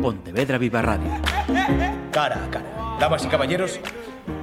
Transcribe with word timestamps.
Pontevedra 0.00 0.56
Viva 0.56 0.80
Radio. 0.80 1.10
Cara 2.10 2.44
a 2.44 2.50
cara. 2.50 2.96
Damas 2.98 3.24
y 3.24 3.28
caballeros, 3.28 3.80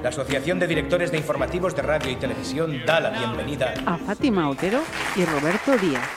la 0.02 0.10
Asociación 0.10 0.58
de 0.58 0.68
Directores 0.68 1.10
de 1.10 1.18
Informativos 1.18 1.74
de 1.74 1.82
Radio 1.82 2.10
y 2.12 2.16
Televisión 2.16 2.80
da 2.86 3.00
la 3.00 3.10
bienvenida 3.10 3.74
a 3.84 3.96
Fátima 3.98 4.48
Otero 4.48 4.80
y 5.16 5.24
Roberto 5.24 5.76
Díaz. 5.76 6.08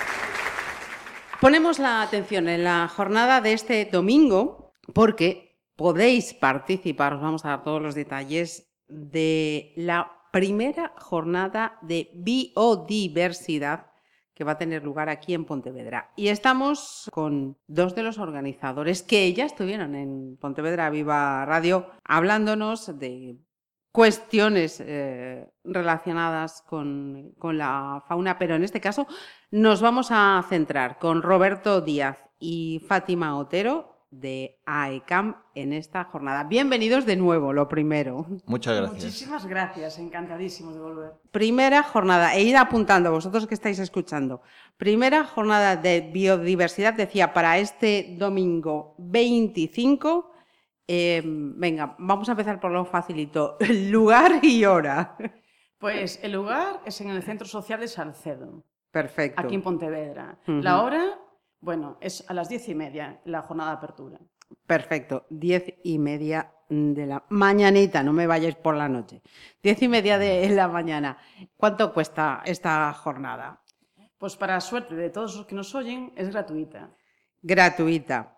Ponemos 1.39 1.79
la 1.79 2.04
atención 2.04 2.49
en 2.49 2.63
la 2.63 2.88
jornada 2.88 3.41
de 3.41 3.54
este 3.54 3.85
domingo 3.85 4.73
porque 4.93 5.60
podéis 5.76 6.34
participar, 6.34 7.14
os 7.14 7.21
vamos 7.21 7.46
a 7.46 7.50
dar 7.50 7.64
todos 7.64 7.82
los 7.82 7.96
detalles 7.96 8.71
de 8.88 9.73
la 9.76 10.12
primera 10.32 10.94
jornada 10.98 11.80
de 11.82 12.12
biodiversidad 12.14 13.91
que 14.42 14.46
va 14.46 14.54
a 14.54 14.58
tener 14.58 14.84
lugar 14.84 15.08
aquí 15.08 15.36
en 15.36 15.46
Pontevedra. 15.46 16.10
Y 16.16 16.30
estamos 16.30 17.08
con 17.14 17.60
dos 17.68 17.94
de 17.94 18.02
los 18.02 18.18
organizadores 18.18 19.04
que 19.04 19.32
ya 19.34 19.46
estuvieron 19.46 19.94
en 19.94 20.36
Pontevedra 20.41 20.90
Viva 20.90 21.45
Radio 21.45 21.91
hablándonos 22.04 22.98
de 22.98 23.38
cuestiones 23.91 24.82
eh, 24.84 25.48
relacionadas 25.63 26.63
con, 26.63 27.34
con, 27.38 27.59
la 27.59 28.04
fauna, 28.08 28.40
pero 28.40 28.55
en 28.55 28.63
este 28.63 28.82
caso 28.82 29.05
nos 29.52 29.80
vamos 29.80 30.08
a 30.09 30.44
centrar 30.49 30.98
con 30.98 31.21
Roberto 31.21 31.80
Díaz 31.82 32.18
y 32.40 32.82
Fátima 32.88 33.38
Otero 33.38 33.91
de 34.11 34.59
AECAM 34.65 35.38
en 35.55 35.73
esta 35.73 36.03
jornada. 36.03 36.43
Bienvenidos 36.43 37.05
de 37.05 37.15
nuevo, 37.15 37.53
lo 37.53 37.67
primero. 37.67 38.27
Muchas 38.45 38.77
gracias. 38.77 39.03
Muchísimas 39.03 39.45
gracias, 39.47 39.97
encantadísimos 39.97 40.75
de 40.75 40.81
volver. 40.81 41.13
Primera 41.31 41.81
jornada, 41.81 42.35
e 42.35 42.43
ir 42.43 42.57
apuntando 42.57 43.11
vosotros 43.11 43.47
que 43.47 43.55
estáis 43.55 43.79
escuchando. 43.79 44.41
Primera 44.77 45.23
jornada 45.23 45.75
de 45.75 46.01
biodiversidad, 46.01 46.93
decía, 46.93 47.34
para 47.34 47.57
este 47.57 48.15
domingo 48.20 48.95
25 48.99 50.31
eh, 50.93 51.21
venga, 51.23 51.95
vamos 51.99 52.27
a 52.27 52.34
empezar 52.34 52.59
por 52.59 52.70
lo 52.71 52.84
facilito. 52.84 53.55
Lugar 53.90 54.43
y 54.43 54.65
hora. 54.65 55.15
Pues 55.77 56.20
el 56.21 56.34
lugar 56.34 56.81
es 56.85 56.99
en 56.99 57.09
el 57.09 57.23
Centro 57.23 57.48
Social 57.48 57.79
de 57.79 57.87
Salcedo. 57.87 58.65
Perfecto. 58.91 59.41
Aquí 59.41 59.55
en 59.55 59.62
Pontevedra. 59.62 60.37
La 60.46 60.84
hora, 60.84 61.18
bueno, 61.62 61.98
es 62.01 62.26
a 62.27 62.34
las 62.34 62.49
diez 62.49 62.67
y 62.67 62.76
media 62.76 63.21
la 63.26 63.43
jornada 63.43 63.71
de 63.71 63.77
apertura. 63.77 64.19
Perfecto, 64.66 65.25
diez 65.29 65.73
y 65.84 65.97
media 65.97 66.51
de 66.68 67.06
la 67.06 67.23
mañanita, 67.29 68.01
no 68.01 68.13
me 68.13 68.28
vayáis 68.28 68.56
por 68.56 68.75
la 68.75 68.90
noche. 68.90 69.22
Diez 69.62 69.81
y 69.81 69.88
media 69.88 70.18
de 70.18 70.50
la 70.50 70.68
mañana. 70.68 71.18
¿Cuánto 71.57 71.94
cuesta 71.94 72.41
esta 72.45 72.91
jornada? 72.94 73.62
Pues 74.18 74.35
para 74.35 74.59
suerte 74.62 74.95
de 74.95 75.09
todos 75.09 75.35
los 75.35 75.45
que 75.45 75.56
nos 75.56 75.73
oyen, 75.75 76.13
es 76.16 76.29
gratuita. 76.29 76.91
Gratuita. 77.41 78.38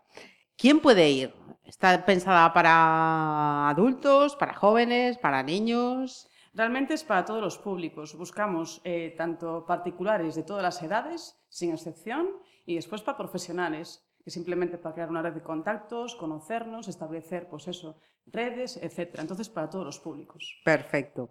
¿Quién 0.55 0.80
puede 0.80 1.09
ir? 1.09 1.33
¿Está 1.63 2.05
pensada 2.05 2.53
para 2.53 3.69
adultos, 3.69 4.35
para 4.35 4.53
jóvenes, 4.53 5.17
para 5.17 5.43
niños? 5.43 6.30
Realmente 6.53 6.93
es 6.93 7.03
para 7.03 7.25
todos 7.25 7.41
los 7.41 7.58
públicos. 7.58 8.15
Buscamos 8.15 8.81
eh, 8.83 9.13
tanto 9.17 9.65
particulares 9.65 10.35
de 10.35 10.43
todas 10.43 10.63
las 10.63 10.81
edades, 10.81 11.43
sin 11.49 11.71
excepción, 11.71 12.30
y 12.66 12.75
después 12.75 13.02
para 13.02 13.17
profesionales, 13.17 14.06
que 14.23 14.31
simplemente 14.31 14.78
para 14.78 14.95
crear 14.95 15.09
una 15.09 15.22
red 15.22 15.33
de 15.33 15.42
contactos, 15.42 16.16
conocernos, 16.16 16.88
establecer, 16.88 17.47
pues 17.50 17.67
eso, 17.67 17.97
redes, 18.25 18.78
etc. 18.78 19.20
Entonces, 19.20 19.50
para 19.50 19.70
todos 19.70 19.86
los 19.86 20.00
públicos. 20.00 20.61
Perfecto. 20.64 21.30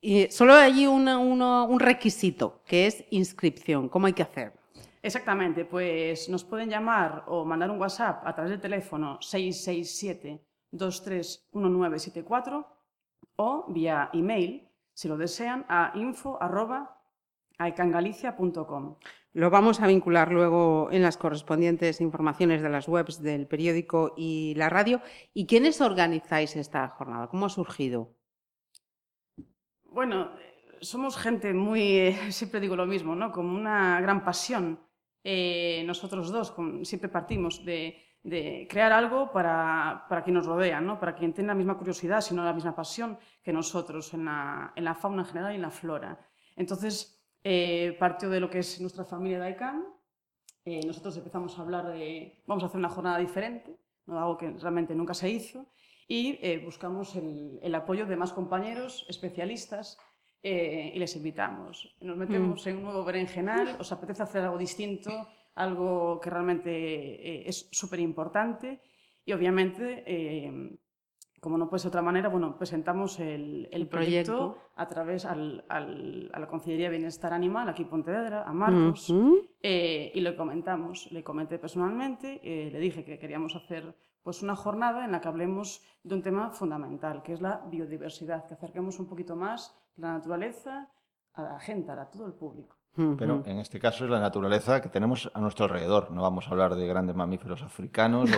Y 0.00 0.30
solo 0.30 0.54
hay 0.54 0.72
allí 0.72 0.86
un 0.86 1.80
requisito, 1.80 2.62
que 2.64 2.86
es 2.86 3.04
inscripción. 3.10 3.88
¿Cómo 3.88 4.06
hay 4.06 4.12
que 4.12 4.22
hacer? 4.22 4.52
Exactamente, 5.02 5.64
pues 5.64 6.28
nos 6.28 6.44
pueden 6.44 6.68
llamar 6.68 7.24
o 7.28 7.44
mandar 7.44 7.70
un 7.70 7.80
WhatsApp 7.80 8.26
a 8.26 8.34
través 8.34 8.50
del 8.50 8.60
teléfono 8.60 9.18
667 9.22 10.44
231974 10.72 12.66
o 13.36 13.64
vía 13.68 14.10
email, 14.12 14.68
si 14.92 15.08
lo 15.08 15.16
desean, 15.16 15.64
a 15.68 15.92
info.aecangalicia.com. 17.58 18.96
Lo 19.32 19.50
vamos 19.50 19.80
a 19.80 19.86
vincular 19.86 20.32
luego 20.32 20.88
en 20.90 21.02
las 21.02 21.16
correspondientes 21.16 22.00
informaciones 22.00 22.62
de 22.62 22.68
las 22.68 22.88
webs 22.88 23.22
del 23.22 23.46
periódico 23.46 24.14
y 24.16 24.54
la 24.56 24.68
radio. 24.68 25.00
¿Y 25.34 25.46
quiénes 25.46 25.80
organizáis 25.80 26.56
esta 26.56 26.88
jornada? 26.88 27.28
¿Cómo 27.28 27.46
ha 27.46 27.50
surgido? 27.50 28.14
Bueno, 29.84 30.30
somos 30.80 31.16
gente 31.16 31.52
muy, 31.52 32.12
siempre 32.30 32.60
digo 32.60 32.76
lo 32.76 32.86
mismo, 32.86 33.14
¿no? 33.14 33.32
Como 33.32 33.54
una 33.54 34.00
gran 34.00 34.24
pasión 34.24 34.80
eh, 35.24 35.82
nosotros 35.84 36.30
dos 36.30 36.54
siempre 36.84 37.08
partimos 37.10 37.64
de, 37.64 38.04
crear 38.70 38.92
algo 38.92 39.30
para, 39.32 40.06
para, 40.08 40.22
quien 40.22 40.34
nos 40.34 40.46
rodea, 40.46 40.80
¿no? 40.80 40.98
para 40.98 41.14
quien 41.14 41.32
tiene 41.32 41.48
la 41.48 41.54
misma 41.54 41.76
curiosidad, 41.76 42.20
sino 42.20 42.44
la 42.44 42.52
misma 42.52 42.74
pasión 42.74 43.18
que 43.42 43.52
nosotros 43.52 44.14
en 44.14 44.26
la, 44.26 44.72
en 44.76 44.84
la 44.84 44.94
fauna 44.94 45.22
en 45.22 45.28
general 45.28 45.52
y 45.52 45.56
en 45.56 45.62
la 45.62 45.70
flora. 45.70 46.18
Entonces, 46.56 47.17
eh, 47.50 47.96
partió 47.98 48.28
de 48.28 48.40
lo 48.40 48.50
que 48.50 48.58
es 48.58 48.78
nuestra 48.78 49.06
familia 49.06 49.40
de 49.40 49.50
ICANN. 49.52 49.82
Eh, 50.66 50.80
nosotros 50.86 51.16
empezamos 51.16 51.58
a 51.58 51.62
hablar 51.62 51.88
de, 51.88 52.42
vamos 52.46 52.62
a 52.62 52.66
hacer 52.66 52.78
una 52.78 52.90
jornada 52.90 53.16
diferente, 53.16 53.74
¿no? 54.04 54.18
algo 54.18 54.36
que 54.36 54.50
realmente 54.50 54.94
nunca 54.94 55.14
se 55.14 55.30
hizo, 55.30 55.64
y 56.06 56.38
eh, 56.42 56.60
buscamos 56.62 57.16
el, 57.16 57.58
el 57.62 57.74
apoyo 57.74 58.04
de 58.04 58.16
más 58.16 58.34
compañeros 58.34 59.06
especialistas 59.08 59.98
eh, 60.42 60.92
y 60.94 60.98
les 60.98 61.16
invitamos. 61.16 61.96
Nos 62.02 62.18
metemos 62.18 62.64
mm. 62.64 62.68
en 62.68 62.76
un 62.76 62.82
nuevo 62.82 63.04
berenjenal, 63.04 63.76
os 63.80 63.90
apetece 63.92 64.22
hacer 64.22 64.42
algo 64.42 64.58
distinto, 64.58 65.10
algo 65.54 66.20
que 66.20 66.30
realmente 66.30 66.70
eh, 66.70 67.48
es 67.48 67.68
súper 67.72 68.00
importante 68.00 68.80
y 69.24 69.32
obviamente, 69.32 70.04
eh, 70.06 70.78
como 71.40 71.58
no 71.58 71.68
puede 71.68 71.80
ser 71.80 71.90
de 71.90 71.96
otra 71.96 72.02
manera, 72.02 72.28
bueno, 72.28 72.56
presentamos 72.56 73.20
el, 73.20 73.68
el, 73.70 73.88
proyecto, 73.88 74.56
a 74.76 74.88
través 74.88 75.24
al, 75.24 75.64
al, 75.68 76.30
a 76.32 76.40
la 76.40 76.46
Consellería 76.46 76.86
de 76.86 76.96
Bienestar 76.96 77.32
Animal, 77.32 77.68
aquí 77.68 77.82
en 77.82 77.88
Pontevedra, 77.88 78.42
a 78.44 78.52
Marcos, 78.52 79.08
y 79.62 80.20
le 80.20 80.36
comentamos, 80.36 81.10
le 81.12 81.22
comenté 81.22 81.58
personalmente, 81.58 82.40
le 82.42 82.78
dije 82.78 83.04
que 83.04 83.18
queríamos 83.18 83.54
hacer 83.56 83.94
pues 84.22 84.42
una 84.42 84.56
jornada 84.56 85.04
en 85.04 85.12
la 85.12 85.20
que 85.20 85.28
hablemos 85.28 85.82
de 86.02 86.14
un 86.14 86.22
tema 86.22 86.50
fundamental, 86.50 87.22
que 87.22 87.32
es 87.32 87.40
la 87.40 87.64
biodiversidad, 87.70 88.46
que 88.46 88.54
acerquemos 88.54 88.98
un 88.98 89.06
poquito 89.06 89.36
más 89.36 89.74
la 89.96 90.12
naturaleza 90.12 90.90
a 91.32 91.42
la 91.42 91.60
gente, 91.60 91.90
a 91.92 92.10
todo 92.10 92.26
el 92.26 92.34
público. 92.34 92.77
Pero 93.18 93.42
en 93.46 93.58
este 93.58 93.78
caso 93.78 94.04
es 94.04 94.10
la 94.10 94.20
naturaleza 94.20 94.80
que 94.82 94.88
tenemos 94.88 95.30
a 95.32 95.40
nuestro 95.40 95.66
alrededor. 95.66 96.10
No 96.10 96.22
vamos 96.22 96.48
a 96.48 96.50
hablar 96.50 96.74
de 96.74 96.86
grandes 96.86 97.14
mamíferos 97.14 97.62
africanos 97.62 98.30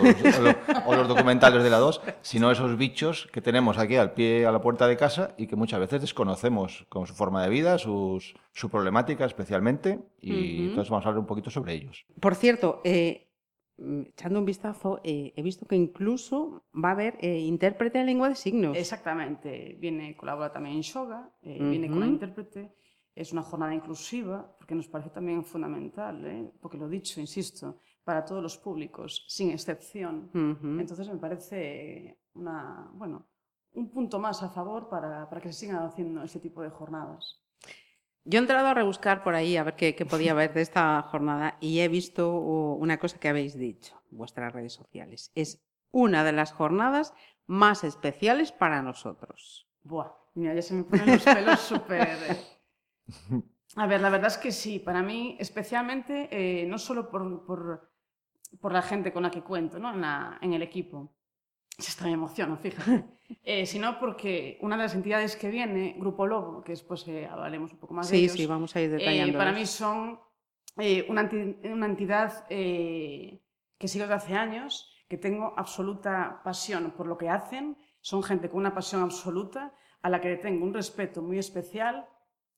o 0.87 0.95
los, 0.95 1.09
documentales 1.09 1.63
de 1.63 1.71
la 1.71 1.79
2, 1.79 2.01
sino 2.21 2.51
esos 2.51 2.77
bichos 2.77 3.29
que 3.33 3.41
tenemos 3.41 3.79
aquí 3.79 3.97
al 3.97 4.13
pie, 4.13 4.47
a 4.47 4.53
la 4.53 4.61
puerta 4.61 4.87
de 4.87 4.97
casa 4.97 5.35
y 5.39 5.47
que 5.47 5.57
muchas 5.57 5.81
veces 5.81 6.01
desconocemos 6.01 6.87
con 6.89 7.07
su 7.07 7.15
forma 7.15 7.43
de 7.43 7.49
vida, 7.49 7.79
sus, 7.79 8.35
su 8.53 8.69
problemática 8.69 9.25
especialmente. 9.25 10.01
Y 10.21 10.69
entonces 10.69 10.91
vamos 10.91 11.07
a 11.07 11.09
hablar 11.09 11.21
un 11.21 11.27
poquito 11.27 11.51
sobre 11.51 11.75
ellos. 11.75 12.05
Por 12.21 12.35
cierto, 12.35 12.81
eh, 12.85 13.31
Mm, 13.81 14.03
echando 14.11 14.39
un 14.39 14.45
vistazo, 14.45 15.01
eh, 15.05 15.33
he 15.37 15.43
visto 15.43 15.67
que 15.67 15.75
incluso 15.75 16.65
va 16.73 16.91
a 16.91 16.93
haber 16.93 17.17
eh, 17.21 17.39
intérprete 17.39 17.99
en 17.99 18.07
lengua 18.07 18.29
de 18.29 18.35
signos. 18.35 18.77
Exactamente, 18.77 19.77
viene, 19.81 20.15
colabora 20.17 20.53
también 20.53 20.77
en 20.77 20.83
Shoga, 20.83 21.31
eh, 21.43 21.57
viene 21.59 21.89
con 21.89 22.01
la 22.01 22.07
intérprete. 22.07 22.75
Es 23.15 23.33
una 23.33 23.43
jornada 23.43 23.75
inclusiva, 23.75 24.57
porque 24.57 24.75
nos 24.75 24.89
parece 24.89 25.11
también 25.11 25.45
fundamental, 25.45 26.53
porque 26.61 26.79
lo 26.79 26.89
dicho, 26.89 27.21
insisto, 27.21 27.81
para 28.05 28.25
todos 28.25 28.43
los 28.43 28.57
públicos, 28.57 29.25
sin 29.29 29.51
excepción. 29.51 30.31
Entonces 30.79 31.09
me 31.09 31.17
parece 31.17 32.21
una, 32.35 32.91
bueno, 32.95 33.27
un 33.73 33.91
punto 33.91 34.19
más 34.19 34.43
a 34.43 34.49
favor 34.49 34.89
para, 34.89 35.29
para 35.29 35.41
que 35.41 35.53
se 35.53 35.61
sigan 35.61 35.85
haciendo 35.85 36.23
este 36.23 36.41
tipo 36.41 36.63
de 36.63 36.71
jornadas. 36.71 37.41
Yo 38.25 38.39
he 38.39 38.43
entrado 38.43 38.69
a 38.69 38.75
rebuscar 38.75 39.23
por 39.23 39.35
ahí 39.35 39.57
a 39.57 39.65
ver 39.65 39.77
qué, 39.77 40.07
podía 40.09 40.33
haber 40.33 40.53
de 40.53 40.61
esta 40.61 41.01
jornada 41.03 41.57
y 41.61 41.81
he 41.81 41.89
visto 41.89 42.33
una 42.35 42.99
cosa 42.99 43.19
que 43.19 43.29
habéis 43.29 43.57
dicho 43.57 44.01
en 44.11 44.19
vuestras 44.19 44.53
redes 44.53 44.75
sociales. 44.75 45.33
Es 45.35 45.65
una 45.91 46.23
de 46.23 46.33
las 46.33 46.53
jornadas 46.53 47.15
más 47.47 47.83
especiales 47.83 48.53
para 48.53 48.83
nosotros. 48.83 49.67
Buah, 49.83 50.13
mira, 50.35 50.55
ya 50.55 50.63
se 50.63 50.75
me 50.75 50.85
ponen 50.85 51.15
los 51.15 51.25
pelos 51.25 51.61
súper... 51.61 52.09
Eh. 53.33 53.43
A 53.77 53.87
ver, 53.87 54.01
la 54.01 54.11
verdad 54.11 54.29
es 54.29 54.39
que 54.39 54.51
sí, 54.51 54.79
para 54.79 55.03
mí 55.03 55.37
especialmente, 55.39 56.29
eh, 56.33 56.67
no 56.67 56.79
solo 56.79 57.09
por, 57.09 57.45
por, 57.45 58.73
la 58.73 58.83
gente 58.83 59.13
con 59.13 59.23
la 59.23 59.31
que 59.31 59.43
cuento 59.43 59.79
¿no? 59.79 59.95
en, 59.95 60.05
en 60.41 60.53
el 60.55 60.63
equipo, 60.63 61.15
esto 61.89 62.05
me 62.05 62.13
emociona, 62.13 62.57
fíjate. 62.57 63.05
Eh, 63.45 63.65
sino 63.65 64.01
porque 64.01 64.59
una 64.61 64.77
de 64.77 64.83
las 64.83 64.95
entidades 64.97 65.37
que 65.37 65.51
viene, 65.51 65.95
Grupo 65.97 66.27
Lobo, 66.27 66.65
que 66.65 66.73
después 66.73 67.07
eh, 67.07 67.29
hablaremos 67.31 67.73
un 67.73 67.79
poco 67.79 67.95
más 67.95 68.11
de 68.11 68.17
ellos. 68.17 68.33
Sí, 68.33 68.39
sí, 68.39 68.47
vamos 68.47 68.75
a 68.75 68.81
ir 68.81 68.91
detallando. 68.91 69.35
Eh, 69.35 69.39
para 69.39 69.53
mí 69.53 69.65
son 69.67 70.19
eh, 70.77 71.07
una, 71.09 71.31
una, 71.63 71.87
entidad 71.87 72.49
que 72.49 73.41
sigo 73.85 74.03
desde 74.03 74.15
hace 74.15 74.35
años, 74.35 74.93
que 75.09 75.17
tengo 75.17 75.55
absoluta 75.57 76.41
pasión 76.43 76.91
por 76.91 77.07
lo 77.07 77.17
que 77.17 77.29
hacen. 77.29 77.79
Son 78.01 78.21
gente 78.25 78.51
con 78.51 78.59
una 78.59 78.75
pasión 78.75 79.01
absoluta, 79.01 79.73
a 80.03 80.11
la 80.11 80.21
que 80.21 80.37
tengo 80.37 80.65
un 80.65 80.75
respeto 80.75 81.23
muy 81.23 81.39
especial 81.39 82.09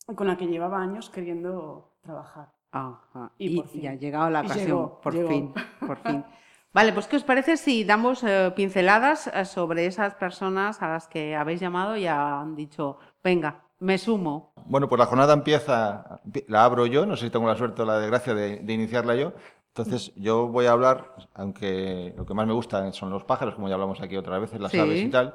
con 0.06 0.26
la 0.26 0.36
que 0.36 0.46
llevaba 0.46 0.80
años 0.82 1.10
queriendo 1.10 1.90
trabajar. 2.02 2.48
Ajá. 2.72 3.30
Y, 3.38 3.56
por 3.60 3.68
fin. 3.68 3.88
ha 3.88 3.94
llegado 3.94 4.30
la 4.30 4.40
ocasión, 4.40 4.92
por 5.02 5.12
fin, 5.12 5.52
por 5.86 5.98
fin. 5.98 6.24
Vale, 6.72 6.92
pues 6.94 7.06
¿qué 7.06 7.16
os 7.16 7.24
parece 7.24 7.58
si 7.58 7.84
damos 7.84 8.24
eh, 8.24 8.50
pinceladas 8.56 9.26
eh, 9.26 9.44
sobre 9.44 9.84
esas 9.84 10.14
personas 10.14 10.80
a 10.80 10.88
las 10.88 11.06
que 11.06 11.36
habéis 11.36 11.60
llamado 11.60 11.96
y 11.98 12.06
han 12.06 12.56
dicho, 12.56 12.98
venga, 13.22 13.60
me 13.78 13.98
sumo? 13.98 14.52
Bueno, 14.64 14.88
pues 14.88 14.98
la 14.98 15.04
jornada 15.06 15.34
empieza, 15.34 16.20
la 16.48 16.64
abro 16.64 16.86
yo, 16.86 17.04
no 17.04 17.14
sé 17.16 17.26
si 17.26 17.30
tengo 17.30 17.46
la 17.46 17.56
suerte 17.56 17.82
o 17.82 17.84
la 17.84 17.98
desgracia 17.98 18.32
de, 18.34 18.56
de 18.60 18.72
iniciarla 18.72 19.16
yo. 19.16 19.32
Entonces, 19.68 20.12
yo 20.16 20.48
voy 20.48 20.66
a 20.66 20.72
hablar, 20.72 21.14
aunque 21.34 22.14
lo 22.16 22.26
que 22.26 22.34
más 22.34 22.46
me 22.46 22.52
gusta 22.52 22.90
son 22.92 23.10
los 23.10 23.24
pájaros, 23.24 23.54
como 23.54 23.68
ya 23.68 23.74
hablamos 23.74 24.00
aquí 24.00 24.16
otras 24.16 24.40
veces, 24.40 24.60
las 24.60 24.70
Sí. 24.70 24.78
aves 24.78 25.00
y 25.02 25.08
tal. 25.10 25.34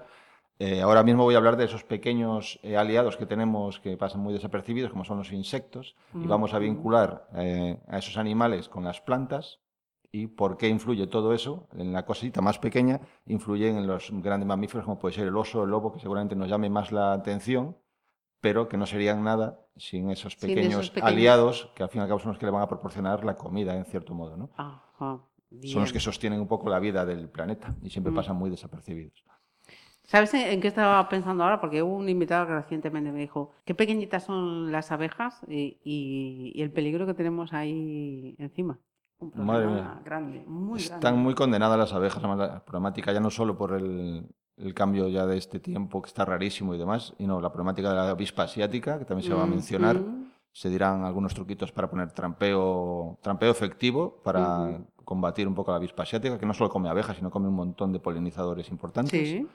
Eh, 0.59 0.81
ahora 0.81 1.04
mismo 1.04 1.24
voy 1.24 1.36
a 1.36 1.38
hablar 1.38 1.56
de 1.57 1.65
esos 1.65 1.83
pequeños 1.83 2.59
eh, 2.63 2.77
aliados 2.77 3.15
que 3.18 3.25
tenemos 3.25 3.80
que 3.80 3.95
pasan 3.98 4.21
muy 4.21 4.33
desapercibidos, 4.33 4.92
como 4.92 5.04
son 5.06 5.18
los 5.19 5.31
insectos, 5.31 5.95
y 6.15 6.25
vamos 6.27 6.54
a 6.54 6.59
vincular 6.59 7.27
eh, 7.36 7.80
a 7.88 7.98
esos 8.00 8.18
animales 8.18 8.68
con 8.69 8.83
las 8.83 9.00
plantas 9.01 9.59
y 10.12 10.27
por 10.27 10.57
qué 10.57 10.68
influye 10.69 11.06
todo 11.07 11.33
eso 11.33 11.68
en 11.74 11.94
la 11.94 12.06
cosita 12.06 12.42
más 12.42 12.57
pequeña, 12.59 13.01
influyen 13.25 13.77
en 13.77 13.88
los 13.88 14.09
grandes 14.12 14.48
mamíferos 14.48 14.86
como 14.86 14.98
puede 14.98 15.13
ser 15.15 15.27
el 15.27 15.36
oso, 15.38 15.63
el 15.63 15.69
lobo, 15.69 15.92
que 15.94 16.00
seguramente 16.00 16.36
nos 16.36 16.50
llame 16.50 16.69
más 16.69 16.92
la 16.92 17.13
atención, 17.13 17.77
pero 18.39 18.68
que 18.69 18.77
no 18.77 18.86
serían 18.86 19.24
nada 19.24 19.59
sin 19.75 20.09
esos 20.09 20.33
Sin 20.33 20.57
esos 20.57 20.89
pequeños, 20.89 20.92
aliados 21.04 21.71
que 21.75 21.83
al 21.83 21.89
fin 21.89 22.00
y 22.00 22.04
al 22.04 22.07
cabo 22.07 22.19
son 22.19 22.30
los 22.30 22.39
que 22.39 22.45
le 22.45 22.51
van 22.51 22.62
a 22.63 22.68
proporcionar 22.68 23.24
la 23.25 23.36
comida 23.36 23.75
en 23.75 23.86
cierto 23.86 24.13
modo. 24.15 24.38
¿no? 24.38 24.50
Ajá, 24.56 25.19
Son 25.65 25.81
los 25.81 25.94
que 25.94 26.00
sostienen 26.00 26.39
un 26.39 26.48
poco 26.48 26.69
la 26.69 26.80
vida 26.80 27.06
del 27.06 27.30
planeta 27.30 27.75
y 27.83 27.89
siempre 27.89 28.12
Mm. 28.12 28.15
pasan 28.15 28.36
muy 28.38 28.50
desapercibidos. 28.50 29.24
¿Sabes 30.07 30.33
en 30.33 30.62
qué 30.62 30.69
estaba 30.69 31.07
pensando 31.09 31.44
ahora? 31.44 31.59
Porque 31.59 31.83
hubo 31.83 31.95
un 31.98 32.07
invitado 32.07 32.48
que 32.48 32.54
recientemente 32.56 33.12
me 33.12 33.19
dijo, 33.19 33.51
qué 33.65 33.75
pequeñitas 33.75 34.24
son 34.24 34.71
las 34.71 34.92
abejas 34.92 35.42
y, 35.50 35.77
y- 35.83 36.54
y 36.56 36.62
el 36.62 36.71
peligro 36.71 37.06
que 37.06 37.13
tenemos 37.13 37.51
ahí 37.54 38.33
encima. 38.39 38.80
Un 39.19 39.31
Madre 39.45 39.68
mía. 39.68 40.00
grande, 40.06 40.44
muy 40.48 40.80
Están 40.80 41.01
grande. 41.01 41.19
muy 41.21 41.33
condenadas 41.33 41.77
las 41.77 41.94
abejas 41.94 42.24
a 42.24 42.36
la 42.36 42.63
problemática, 42.63 43.12
ya 43.12 43.19
no 43.19 43.30
solo 43.31 43.57
por 43.57 43.74
el, 43.74 44.25
el 44.57 44.74
cambio 44.74 45.07
ya 45.09 45.25
de 45.25 45.38
este 45.38 45.59
tiempo 45.59 46.01
que 46.01 46.07
está 46.07 46.24
rarísimo 46.24 46.74
y 46.74 46.77
demás, 46.77 47.13
y 47.18 47.27
no, 47.27 47.42
la 47.42 47.51
problemática 47.51 47.89
de 47.89 47.95
la 47.95 48.09
avispa 48.09 48.44
asiática, 48.44 49.00
que 49.00 49.06
también 49.06 49.27
se 49.27 49.36
va 49.36 49.44
a 49.44 49.48
mencionar. 49.48 49.98
mm. 49.98 50.31
Se 50.54 50.69
dirán 50.69 51.04
algunos 51.04 51.33
truquitos 51.36 51.71
para 51.71 51.89
poner 51.89 52.12
trampeo, 52.13 53.18
trampeo 53.21 53.51
efectivo 53.51 54.21
para 54.24 54.80
combatir 55.04 55.48
un 55.48 55.54
poco 55.54 55.71
la 55.71 55.77
avispa 55.77 56.04
asiática, 56.04 56.39
que 56.39 56.45
no 56.48 56.54
solo 56.54 56.69
come 56.69 56.89
abejas, 56.89 57.18
sino 57.18 57.30
come 57.30 57.48
un 57.48 57.56
montón 57.56 57.92
de 57.94 58.00
polinizadores 58.00 58.69
importantes. 58.69 59.12
Sí, 59.30 59.48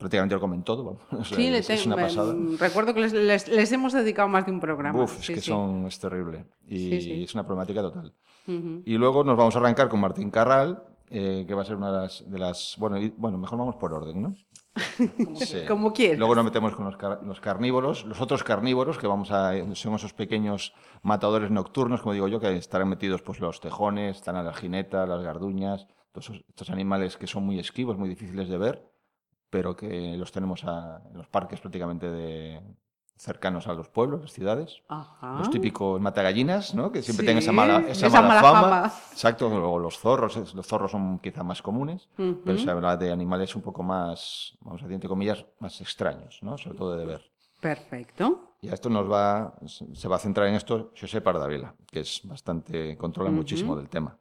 Prácticamente 0.00 0.34
lo 0.34 0.40
comen 0.40 0.62
todo. 0.64 0.82
vamos, 0.84 1.02
o 1.12 1.24
sea, 1.24 1.36
sí 1.36 1.50
le 1.50 1.58
es, 1.58 1.86
una 1.86 1.94
pasada. 1.96 2.32
mm, 2.32 2.56
recuerdo 2.58 2.92
que 2.94 3.00
les, 3.02 3.12
les- 3.12 3.46
les 3.48 3.70
hemos 3.70 3.92
dedicado 3.92 4.26
más 4.28 4.46
de 4.46 4.50
un 4.52 4.58
programa. 4.58 5.04
Uf, 5.04 5.20
es 5.20 5.26
Sí, 5.26 5.34
que 5.34 5.40
sí. 5.40 5.50
son, 5.50 5.86
es 5.86 5.98
terrible. 6.00 6.46
Y 6.66 6.78
Sí, 6.90 7.00
sí. 7.02 7.22
es 7.22 7.34
una 7.34 7.44
problemática 7.46 7.82
total. 7.82 8.12
Ujú. 8.48 8.82
Y 8.84 8.96
luego 8.96 9.22
nos 9.22 9.36
vamos 9.36 9.54
a 9.54 9.58
arrancar 9.60 9.88
con 9.88 10.00
Martín 10.00 10.30
Carral, 10.30 10.82
eh, 11.10 11.44
que 11.46 11.54
va 11.54 11.62
a 11.62 11.64
ser 11.64 11.76
una 11.76 11.92
de 11.92 11.98
las... 12.00 12.24
de 12.30 12.38
las- 12.38 12.76
bueno, 12.78 12.98
y- 12.98 13.12
bueno, 13.16 13.36
mejor 13.38 13.58
vamos 13.58 13.76
por 13.76 13.92
orden, 13.92 14.22
¿no? 14.22 14.34
Sí. 15.34 15.58
Como 15.68 15.92
quieras. 15.92 16.18
Luego 16.18 16.34
nos 16.34 16.44
metemos 16.44 16.74
con 16.74 16.84
los, 16.86 16.96
car- 16.96 17.20
los 17.24 17.40
carnívoros, 17.40 18.04
los 18.06 18.20
otros 18.20 18.42
carnívoros, 18.44 18.98
que 18.98 19.06
vamos 19.06 19.30
a, 19.32 19.52
son 19.74 19.94
esos 19.94 20.12
pequeños 20.14 20.72
matadores 21.02 21.50
nocturnos, 21.50 22.00
como 22.00 22.12
digo 22.14 22.28
yo, 22.28 22.40
que 22.40 22.56
estarán 22.56 22.88
metidos 22.88 23.20
pues 23.22 23.40
los 23.40 23.60
tejones, 23.60 24.16
están 24.16 24.42
las 24.42 24.56
jinetas, 24.56 25.08
las 25.08 25.22
garduñas, 25.22 25.86
todos 26.12 26.30
estos 26.48 26.70
animales 26.70 27.16
que 27.16 27.26
son 27.26 27.44
muy 27.44 27.58
esquivos, 27.58 27.98
muy 27.98 28.08
difíciles 28.08 28.48
de 28.48 28.58
ver, 28.58 28.90
pero 29.50 29.76
que 29.76 30.16
los 30.16 30.32
tenemos 30.32 30.64
a- 30.64 31.02
en 31.10 31.18
los 31.18 31.26
parques 31.28 31.60
prácticamente 31.60 32.10
de, 32.10 32.60
cercanos 33.16 33.66
a 33.66 33.74
los 33.74 33.88
pueblos, 33.88 34.22
las 34.22 34.32
ciudades. 34.32 34.80
Ajá. 34.88 35.36
Los 35.38 35.50
típicos 35.50 36.00
matagallinas, 36.00 36.74
¿no? 36.74 36.90
Que 36.90 37.02
siempre 37.02 37.24
Sí, 37.24 37.26
tienen 37.26 37.42
esa 37.42 37.52
mala, 37.52 37.80
esa 37.86 38.06
esa 38.06 38.22
mala 38.22 38.28
mala 38.28 38.40
fama. 38.40 38.60
fama. 38.62 38.92
Exacto, 39.12 39.48
luego 39.50 39.78
los 39.78 39.98
zorros, 39.98 40.54
los 40.54 40.66
zorros 40.66 40.90
son 40.90 41.18
quizá 41.18 41.42
más 41.42 41.60
comunes, 41.60 42.08
Ujú. 42.16 42.40
pero 42.46 42.56
se 42.56 42.70
habla 42.70 42.96
de 42.96 43.12
animales 43.12 43.54
un 43.54 43.60
poco 43.60 43.82
más, 43.82 44.56
vamos 44.62 44.80
a 44.80 44.84
decir, 44.84 44.94
entre 44.94 45.08
comillas, 45.10 45.44
más 45.58 45.78
extraños, 45.82 46.38
¿no? 46.42 46.56
Sobre 46.56 46.78
todo 46.78 46.96
de 46.96 47.04
ver. 47.04 47.30
Perfecto. 47.60 48.54
Y 48.62 48.68
a 48.70 48.72
esto 48.74 48.88
nos 48.88 49.10
va, 49.10 49.54
se 49.66 50.08
va 50.08 50.16
a 50.16 50.18
centrar 50.18 50.46
en 50.48 50.54
esto 50.54 50.92
José 50.98 51.20
Pardavila, 51.20 51.74
que 51.90 52.00
es 52.00 52.22
bastante, 52.24 52.96
controla 52.96 53.28
Ujú. 53.30 53.36
muchísimo 53.38 53.76
del 53.76 53.88
tema. 53.90 54.16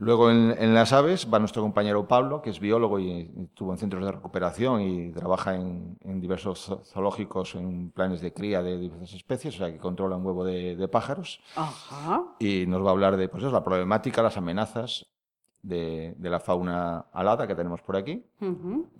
Luego 0.00 0.30
en, 0.30 0.54
en 0.56 0.74
las 0.74 0.92
aves 0.92 1.28
va 1.32 1.40
nuestro 1.40 1.60
compañero 1.60 2.06
Pablo, 2.06 2.40
que 2.40 2.50
es 2.50 2.60
biólogo 2.60 3.00
y, 3.00 3.30
estuvo 3.42 3.72
en 3.72 3.78
centros 3.78 4.04
de 4.04 4.12
recuperación 4.12 4.80
y 4.80 5.10
trabaja 5.10 5.56
en, 5.56 5.98
en 6.02 6.20
diversos 6.20 6.70
zo- 6.70 6.84
zoológicos 6.84 7.56
en 7.56 7.90
planes 7.90 8.20
de 8.20 8.32
cría 8.32 8.62
de 8.62 8.78
diversas 8.78 9.14
especies, 9.14 9.56
o 9.56 9.58
sea 9.58 9.72
que 9.72 9.78
controla 9.78 10.16
un 10.16 10.24
huevo 10.24 10.44
de, 10.44 10.76
de 10.76 10.86
pájaros. 10.88 11.40
Ajá. 11.56 12.22
Y 12.38 12.64
nos 12.68 12.84
va 12.84 12.90
a 12.90 12.92
hablar 12.92 13.16
de 13.16 13.28
pues 13.28 13.42
eso, 13.42 13.52
la 13.52 13.64
problemática, 13.64 14.22
las 14.22 14.36
amenazas 14.36 15.06
de, 15.62 16.14
de 16.16 16.30
la 16.30 16.38
fauna 16.38 17.06
alada 17.12 17.48
que 17.48 17.56
tenemos 17.56 17.82
por 17.82 17.96
aquí. 17.96 18.24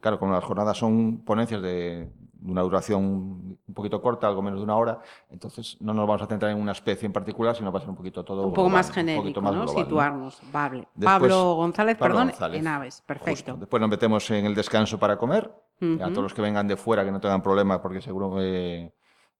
Claro, 0.01 0.19
como 0.19 0.33
las 0.33 0.43
jornadas 0.43 0.77
son 0.77 1.19
ponencias 1.19 1.63
de 1.63 2.11
una 2.45 2.63
duración 2.63 3.48
poquito 3.79 4.03
corta, 4.03 4.27
algo 4.29 4.43
menos 4.43 4.61
de 4.61 4.65
una 4.65 4.77
hora, 4.77 5.01
entonces 5.31 5.77
no 5.81 5.95
nos 5.95 6.07
vamos 6.07 6.23
a 6.23 6.27
centrar 6.27 6.53
en 6.53 6.61
una 6.61 6.73
especie 6.73 7.07
en 7.07 7.13
particular, 7.13 7.57
sino 7.57 7.73
va 7.73 7.79
a 7.79 7.81
ser 7.81 7.91
un 7.91 7.97
poquito 7.97 8.25
todo 8.25 8.43
Un 8.43 8.51
poco 8.51 8.65
global, 8.69 8.73
más 8.73 8.91
genérico, 8.93 9.41
más 9.41 9.55
¿no? 9.55 9.63
global, 9.63 9.77
¿no? 9.77 9.85
Situarnos. 9.85 10.41
Vale. 10.53 10.79
Después, 10.95 11.05
Pablo 11.05 11.55
González, 11.55 11.97
Pablo 11.97 12.15
perdón, 12.15 12.29
González. 12.31 12.61
en 12.61 12.67
aves. 12.69 13.03
Perfecto. 13.07 13.31
Justo. 13.53 13.57
Después 13.57 13.81
nos 13.81 13.89
metemos 13.91 14.31
en 14.31 14.45
el 14.47 14.55
descanso 14.55 14.99
para 14.99 15.17
comer. 15.17 15.51
Ujú. 15.81 16.03
A 16.03 16.09
todos 16.09 16.25
los 16.25 16.35
que 16.35 16.43
vengan 16.43 16.67
de 16.69 16.77
fuera 16.77 17.05
que 17.05 17.11
no 17.13 17.21
tengan 17.21 17.41
problema, 17.43 17.81
porque 17.81 18.01
seguro 18.01 18.35
que 18.35 18.93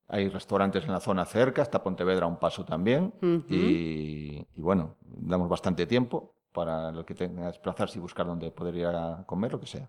hay 0.07 0.27
restaurantes 0.29 0.85
en 0.85 0.91
la 0.93 0.99
zona 0.99 1.25
cerca, 1.25 1.61
hasta 1.61 1.83
Pontevedra 1.83 2.25
un 2.25 2.37
paso 2.37 2.65
también. 2.65 3.13
Ujú. 3.21 3.43
y, 3.53 4.47
y 4.55 4.61
bueno, 4.61 4.95
damos 5.01 5.49
bastante 5.49 5.85
tiempo 5.85 6.33
para 6.51 6.91
lo 6.91 7.05
que 7.05 7.13
tenga 7.13 7.41
que 7.41 7.47
desplazarse 7.47 7.99
y 7.99 8.01
buscar 8.01 8.25
dónde 8.25 8.49
poder 8.51 8.75
ir 8.75 8.87
a 8.87 9.23
comer, 9.25 9.51
lo 9.51 9.59
que 9.59 9.67
sea. 9.67 9.87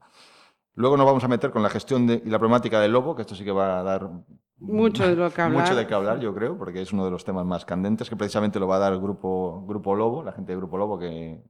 Luego 0.74 0.96
nos 0.96 1.06
vamos 1.06 1.24
a 1.24 1.28
meter 1.28 1.50
con 1.50 1.62
la 1.62 1.70
gestión 1.70 2.06
de- 2.06 2.22
y 2.24 2.30
la 2.30 2.38
problemática 2.38 2.80
del 2.80 2.92
lobo, 2.92 3.14
que 3.16 3.22
esto 3.22 3.34
sí 3.34 3.44
que 3.44 3.52
va 3.52 3.80
a 3.80 3.82
dar 3.82 4.08
Mucho 4.58 5.06
de 5.06 5.16
lo 5.16 5.30
que 5.30 5.42
hablar. 5.42 5.62
mucho 5.62 5.74
de 5.74 5.94
hablar, 5.94 6.20
yo 6.20 6.34
creo, 6.34 6.56
porque 6.58 6.80
es 6.82 6.92
uno 6.92 7.04
de 7.04 7.10
los 7.10 7.24
temas 7.24 7.44
más 7.46 7.64
candentes, 7.64 8.08
que 8.08 8.16
precisamente 8.16 8.58
lo 8.60 8.66
va 8.68 8.76
a 8.76 8.80
dar 8.80 8.92
el 8.92 9.00
grupo, 9.00 9.64
grupo 9.66 9.94
Lobo, 9.94 10.22
la 10.22 10.32
gente 10.32 10.52
del 10.52 10.60
Grupo 10.60 10.78
Lobo, 10.78 10.98
que, 10.98 11.42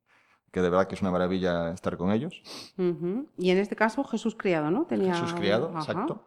que 0.52 0.60
de 0.60 0.70
verdad 0.70 0.86
que 0.86 0.94
es 0.94 1.02
una 1.02 1.10
maravilla 1.10 1.70
estar 1.72 1.96
con 1.96 2.12
ellos. 2.12 2.42
Y 2.78 3.50
en 3.50 3.58
este 3.58 3.76
caso, 3.76 4.04
Jesús 4.04 4.34
Criado, 4.36 4.70
¿no? 4.70 4.84
Tenía... 4.86 5.14
Jesús 5.14 5.34
Criado, 5.34 5.68
Ajá. 5.70 5.78
exacto. 5.80 6.24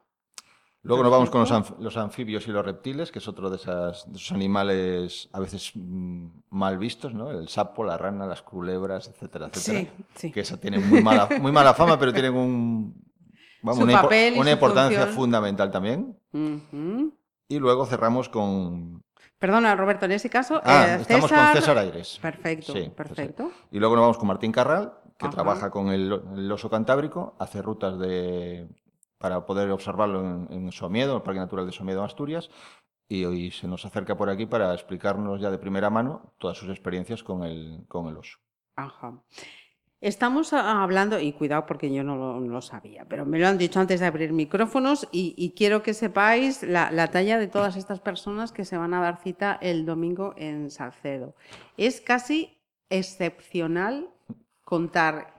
Luego 0.86 1.02
nos 1.04 1.12
vamos 1.14 1.30
con 1.30 1.40
los, 1.42 1.50
Perfecto. 1.50 1.76
anf- 1.78 1.82
los 1.82 1.96
anfibios 1.96 2.46
y 2.48 2.52
los 2.52 2.66
reptiles, 2.66 3.10
que 3.12 3.20
es 3.20 3.28
otro 3.30 3.50
de, 3.50 3.56
esas, 3.56 4.06
de 4.12 4.18
esos 4.18 4.34
animales 4.34 5.30
a 5.32 5.40
veces 5.40 5.72
mm, 5.76 6.28
mal 6.50 6.78
vistos, 6.78 7.14
¿no? 7.14 7.32
El 7.32 7.48
sapo, 7.48 7.86
la 7.86 7.98
rana, 7.98 8.26
las 8.26 8.42
culebras, 8.42 9.08
etcétera, 9.08 9.48
etcétera. 9.48 9.80
Sí, 9.96 10.04
sí. 10.16 10.32
Que 10.34 10.42
esa 10.42 10.58
tienen 10.60 10.88
muy 10.90 11.02
mala, 11.02 11.30
muy 11.40 11.52
mala 11.54 11.74
fama, 11.74 11.98
pero 11.98 12.12
tienen 12.12 12.34
un, 12.36 13.02
vamos, 13.62 13.78
Su 13.78 13.84
una, 13.86 14.02
papel 14.02 14.36
y 14.36 14.40
una 14.40 14.52
importancia 14.52 15.00
función. 15.00 15.16
fundamental 15.16 15.72
también. 15.72 16.18
Y 17.48 17.60
luego 17.60 17.86
cerramos 17.86 18.28
con... 18.28 19.04
Perdona, 19.40 19.76
Roberto, 19.76 20.06
en 20.06 20.14
ese 20.14 20.30
caso, 20.30 20.62
Ah, 20.66 20.86
eh, 20.98 21.02
estamos 21.02 21.32
con 21.32 21.48
César 21.54 21.78
Aires. 21.78 22.20
Perfecto, 22.22 22.74
Sí, 22.74 22.90
perfecto. 22.96 23.44
César. 23.50 23.68
Y 23.72 23.80
luego 23.80 23.96
nos 23.96 24.04
vamos 24.04 24.18
con 24.18 24.28
Martín 24.28 24.52
Carral, 24.52 24.94
que 25.18 25.26
Ajá. 25.28 25.34
trabaja 25.34 25.70
con 25.70 25.90
el, 25.90 26.22
el 26.36 26.52
oso 26.52 26.70
cantábrico, 26.70 27.36
hace 27.40 27.62
rutas 27.62 28.00
de, 28.00 28.68
para 29.24 29.46
poder 29.46 29.72
observarlo 29.72 30.20
en, 30.20 30.48
en 30.52 30.72
Somiedo, 30.74 31.16
el 31.16 31.22
Parque 31.22 31.40
Natural 31.40 31.66
de 31.66 31.72
Somiedo, 31.72 32.04
Asturias, 32.04 32.50
y 33.08 33.24
hoy 33.24 33.52
se 33.52 33.70
nos 33.70 33.86
acerca 33.86 34.18
por 34.18 34.30
aquí 34.30 34.46
para 34.46 34.74
explicarnos 34.74 35.40
ya 35.40 35.50
de 35.50 35.58
primera 35.58 35.90
mano 35.90 36.34
todas 36.40 36.58
sus 36.58 36.70
experiencias 36.70 37.24
con 37.24 37.46
el, 37.46 37.86
con 37.88 38.08
el 38.10 38.18
oso. 38.18 38.38
Ajá. 38.76 39.24
Estamos 40.02 40.52
hablando, 40.52 41.22
y 41.22 41.32
cuidado 41.32 41.66
porque 41.66 41.90
yo 41.90 42.04
no 42.04 42.42
lo, 42.42 42.62
sabía, 42.62 43.06
pero 43.08 43.26
me 43.26 43.40
lo 43.40 43.48
han 43.48 43.58
dicho 43.58 43.80
antes 43.80 44.02
de 44.02 44.08
abrir 44.08 44.34
micrófonos 44.34 45.08
y, 45.14 45.54
quiero 45.56 45.84
que 45.84 45.94
sepáis 45.94 46.62
la 46.62 47.08
talla 47.10 47.40
de 47.40 47.48
todas 47.48 47.78
estas 47.78 48.02
personas 48.02 48.52
que 48.52 48.66
se 48.66 48.76
van 48.76 48.94
a 48.94 49.00
dar 49.00 49.22
cita 49.22 49.58
el 49.62 49.86
domingo 49.86 50.34
en 50.36 50.70
Salcedo. 50.70 51.34
Es 51.78 52.02
casi 52.02 52.58
excepcional 52.90 54.10
contar 54.66 55.34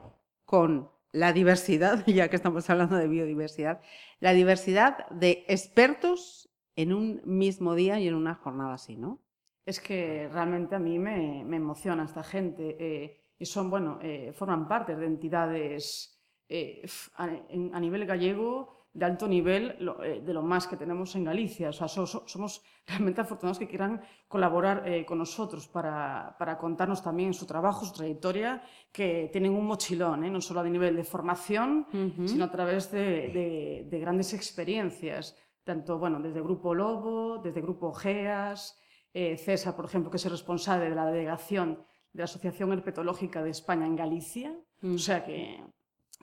con 0.46 0.93
la 1.14 1.32
diversidad, 1.32 2.04
ya 2.06 2.28
que 2.28 2.36
estamos 2.36 2.68
hablando 2.68 2.96
de 2.96 3.06
biodiversidad, 3.06 3.80
la 4.20 4.32
diversidad 4.32 5.08
de 5.10 5.44
expertos 5.48 6.50
en 6.76 6.92
un 6.92 7.22
mismo 7.24 7.76
día 7.76 8.00
y 8.00 8.08
en 8.08 8.14
una 8.14 8.34
jornada 8.34 8.74
así, 8.74 8.96
¿no? 8.96 9.20
Es 9.64 9.80
que 9.80 10.28
realmente 10.30 10.74
a 10.74 10.80
mí 10.80 10.98
me, 10.98 11.40
emociona 11.40 12.04
esta 12.04 12.24
gente 12.24 12.76
eh, 12.80 13.20
y 13.38 13.46
son, 13.46 13.70
bueno, 13.70 13.98
eh, 14.02 14.32
forman 14.34 14.66
parte 14.66 14.96
de 14.96 15.06
entidades 15.06 16.20
eh, 16.48 16.84
a 17.16 17.80
nivel 17.80 18.04
gallego 18.04 18.83
de 18.94 19.04
alto 19.04 19.26
nivel, 19.26 19.74
lo- 19.80 20.02
eh, 20.04 20.20
de 20.20 20.32
lo 20.32 20.40
más 20.42 20.66
que 20.68 20.76
tenemos 20.76 21.14
en 21.16 21.24
Galicia. 21.24 21.68
O 21.70 21.72
sea, 21.72 21.88
so- 21.88 22.06
so- 22.06 22.22
somos 22.26 22.62
realmente 22.86 23.20
afortunados 23.20 23.58
que 23.58 23.66
quieran 23.68 24.00
colaborar 24.28 24.88
eh, 24.88 25.04
con 25.04 25.18
nosotros 25.18 25.66
para, 25.68 26.36
para 26.38 26.56
contarnos 26.56 27.02
también 27.02 27.34
su 27.34 27.44
trabajo, 27.44 27.84
su 27.84 27.92
trayectoria, 27.92 28.62
que 28.92 29.28
tienen 29.32 29.52
un 29.52 29.66
mochilón, 29.66 30.24
¿eh? 30.24 30.30
no 30.30 30.40
solo 30.40 30.60
a 30.60 30.64
nivel 30.64 30.94
de 30.96 31.02
formación, 31.04 31.86
sino 32.28 32.44
a 32.44 32.50
través 32.50 32.90
de, 32.92 33.28
de- 33.30 33.86
de 33.90 33.98
grandes 33.98 34.32
experiencias, 34.32 35.36
tanto 35.64 35.98
bueno, 35.98 36.20
desde 36.20 36.40
Grupo 36.40 36.72
Lobo, 36.74 37.38
desde 37.38 37.60
Grupo 37.62 37.92
GEAS, 37.92 38.78
César, 39.12 39.76
por 39.76 39.84
ejemplo, 39.84 40.10
que 40.10 40.16
es 40.18 40.24
el 40.24 40.32
responsable 40.32 40.88
de 40.88 40.94
la 40.94 41.06
delegación 41.06 41.84
de 42.12 42.18
la 42.18 42.24
Asociación 42.24 42.72
Herpetológica 42.72 43.42
de 43.42 43.50
España 43.50 43.86
en 43.86 43.96
Galicia. 43.96 44.56
O 44.82 44.98
sea 44.98 45.24
que 45.24 45.64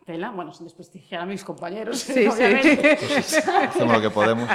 tela, 0.05 0.31
bueno, 0.31 0.53
sin 0.53 0.65
desprestigiar 0.65 1.21
a 1.21 1.25
mis 1.25 1.43
compañeros, 1.43 1.99
Sí, 1.99 2.27
obviamente. 2.27 2.93
Hacemos 2.93 3.93
lo 3.95 4.01
que 4.01 4.09
podemos. 4.09 4.49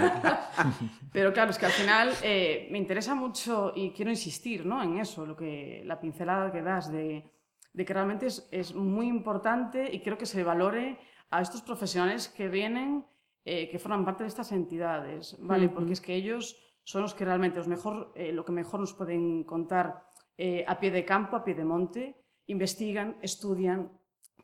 Pero 1.12 1.32
claro, 1.32 1.50
es 1.50 1.58
que 1.58 1.66
al 1.66 1.72
final 1.72 2.12
eh, 2.22 2.68
me 2.70 2.78
interesa 2.78 3.14
mucho 3.14 3.72
y 3.74 3.90
quiero 3.90 4.10
insistir 4.10 4.66
¿no? 4.66 4.82
en 4.82 4.98
eso, 4.98 5.24
lo 5.26 5.36
que, 5.36 5.82
la 5.84 6.00
pincelada 6.00 6.52
que 6.52 6.62
das 6.62 6.90
de, 6.90 7.30
de 7.72 7.84
que 7.84 7.94
realmente 7.94 8.26
es, 8.26 8.48
es, 8.50 8.74
muy 8.74 9.06
importante 9.06 9.88
y 9.92 10.00
quiero 10.00 10.18
que 10.18 10.26
se 10.26 10.42
valore 10.42 10.98
a 11.30 11.42
estos 11.42 11.62
profesionales 11.62 12.28
que 12.28 12.48
vienen, 12.48 13.04
eh, 13.44 13.68
que 13.68 13.78
forman 13.78 14.04
parte 14.04 14.24
de 14.24 14.28
estas 14.28 14.52
entidades, 14.52 15.36
¿vale? 15.40 15.66
Uh 15.66 15.70
-huh. 15.70 15.74
Porque 15.74 15.92
es 15.92 16.00
que 16.00 16.14
ellos 16.14 16.56
son 16.84 17.02
los 17.02 17.14
que 17.14 17.24
realmente 17.24 17.58
los 17.58 17.68
mejor, 17.68 18.12
eh, 18.14 18.32
lo 18.32 18.44
que 18.44 18.52
mejor 18.52 18.80
nos 18.80 18.94
pueden 18.94 19.44
contar 19.44 20.04
eh, 20.38 20.64
a 20.66 20.78
pie 20.78 20.90
de 20.90 21.04
campo, 21.04 21.36
a 21.36 21.44
pie 21.44 21.54
de 21.54 21.64
monte, 21.64 22.16
investigan, 22.46 23.18
estudian, 23.22 23.90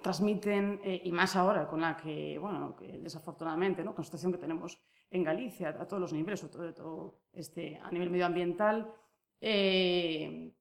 transmiten, 0.03 0.81
eh, 0.85 1.01
y 1.05 1.13
más 1.13 1.37
ahora 1.37 1.67
con 1.67 1.81
la 1.81 1.97
que, 1.97 2.39
bueno, 2.39 2.75
que 2.77 2.99
desafortunadamente, 2.99 3.83
¿no? 3.83 3.95
con 3.95 4.03
la 4.03 4.07
situación 4.07 4.33
que 4.33 4.39
tenemos 4.39 4.79
en 5.11 5.23
Galicia 5.25 5.69
a 5.71 5.87
todos 5.87 6.01
los 6.01 6.13
niveles, 6.13 6.41
sobre 6.41 6.53
todo, 6.53 6.75
todo 6.75 7.19
este, 7.33 7.79
a 7.83 7.91
nivel 7.91 8.11
medioambiental, 8.11 8.93
eh, 9.41 10.53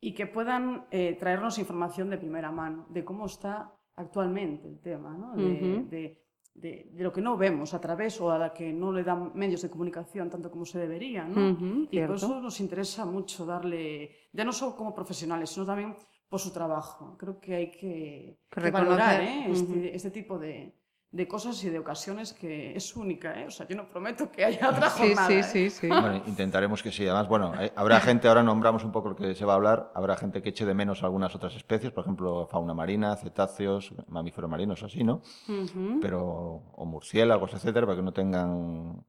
y 0.00 0.12
que 0.12 0.26
puedan 0.26 0.86
eh, 0.90 1.16
traernos 1.18 1.58
información 1.58 2.10
de 2.10 2.18
primera 2.18 2.50
mano 2.52 2.86
de 2.90 3.04
cómo 3.04 3.26
está 3.26 3.72
actualmente 3.96 4.68
el 4.68 4.80
tema, 4.80 5.16
¿no? 5.16 5.34
de, 5.34 5.44
uh 5.44 5.48
-huh. 5.48 5.88
de, 5.88 6.22
de, 6.54 6.90
de, 6.92 7.02
lo 7.02 7.12
que 7.12 7.22
no 7.22 7.36
vemos 7.36 7.72
a 7.74 7.80
través 7.80 8.20
o 8.20 8.30
a 8.30 8.38
la 8.38 8.52
que 8.52 8.72
no 8.72 8.92
le 8.92 9.02
dan 9.02 9.32
medios 9.34 9.62
de 9.62 9.70
comunicación 9.70 10.28
tanto 10.28 10.50
como 10.50 10.64
se 10.66 10.78
debería. 10.78 11.24
¿no? 11.24 11.34
Uh 11.34 11.56
-huh, 11.56 11.88
y 11.90 12.00
por 12.06 12.16
eso 12.16 12.40
nos 12.40 12.60
interesa 12.60 13.06
mucho 13.06 13.46
darle, 13.46 14.10
ya 14.32 14.44
no 14.44 14.52
solo 14.52 14.76
como 14.76 14.94
profesionales, 14.94 15.50
sino 15.50 15.64
también 15.64 15.96
por 16.28 16.40
su 16.40 16.52
trabajo. 16.52 17.16
Creo 17.18 17.38
que 17.38 17.54
hay 17.54 17.70
que, 17.70 18.38
que, 18.50 18.70
valorar 18.70 19.20
¿eh? 19.20 19.46
este, 19.50 19.72
uh 19.72 19.76
-huh. 19.76 19.90
este, 19.92 20.10
tipo 20.10 20.38
de, 20.38 20.74
de, 21.10 21.28
cosas 21.28 21.62
y 21.64 21.70
de 21.70 21.78
ocasiones 21.78 22.32
que 22.32 22.74
es 22.74 22.96
única. 22.96 23.40
¿eh? 23.40 23.46
O 23.46 23.50
sea, 23.50 23.66
yo 23.68 23.76
no 23.76 23.88
prometo 23.88 24.30
que 24.30 24.44
haya 24.44 24.70
otra 24.70 24.90
jornada. 24.90 25.28
Sí, 25.28 25.34
¿eh? 25.34 25.42
sí, 25.42 25.70
sí. 25.70 25.88
Bueno, 25.88 26.22
intentaremos 26.26 26.82
que 26.82 26.90
sí. 26.90 27.04
Además, 27.04 27.28
bueno, 27.28 27.52
eh, 27.60 27.72
habrá 27.76 28.00
gente, 28.00 28.26
ahora 28.28 28.42
nombramos 28.42 28.84
un 28.84 28.92
poco 28.92 29.10
lo 29.10 29.16
que 29.16 29.34
se 29.34 29.44
va 29.44 29.52
a 29.52 29.56
hablar, 29.56 29.92
habrá 29.94 30.16
gente 30.16 30.42
que 30.42 30.48
eche 30.48 30.64
de 30.64 30.74
menos 30.74 31.02
algunas 31.02 31.34
otras 31.34 31.54
especies, 31.54 31.92
por 31.92 32.02
ejemplo, 32.04 32.46
fauna 32.46 32.74
marina, 32.74 33.14
cetáceos, 33.16 33.94
mamíferos 34.08 34.50
marinos, 34.50 34.82
así, 34.82 35.04
¿no? 35.04 35.22
Pero, 36.00 36.20
o 36.74 36.84
murciélagos, 36.84 37.54
etcétera, 37.54 37.86
para 37.86 37.96
que 37.96 38.02
no 38.02 38.12
tengan 38.12 39.04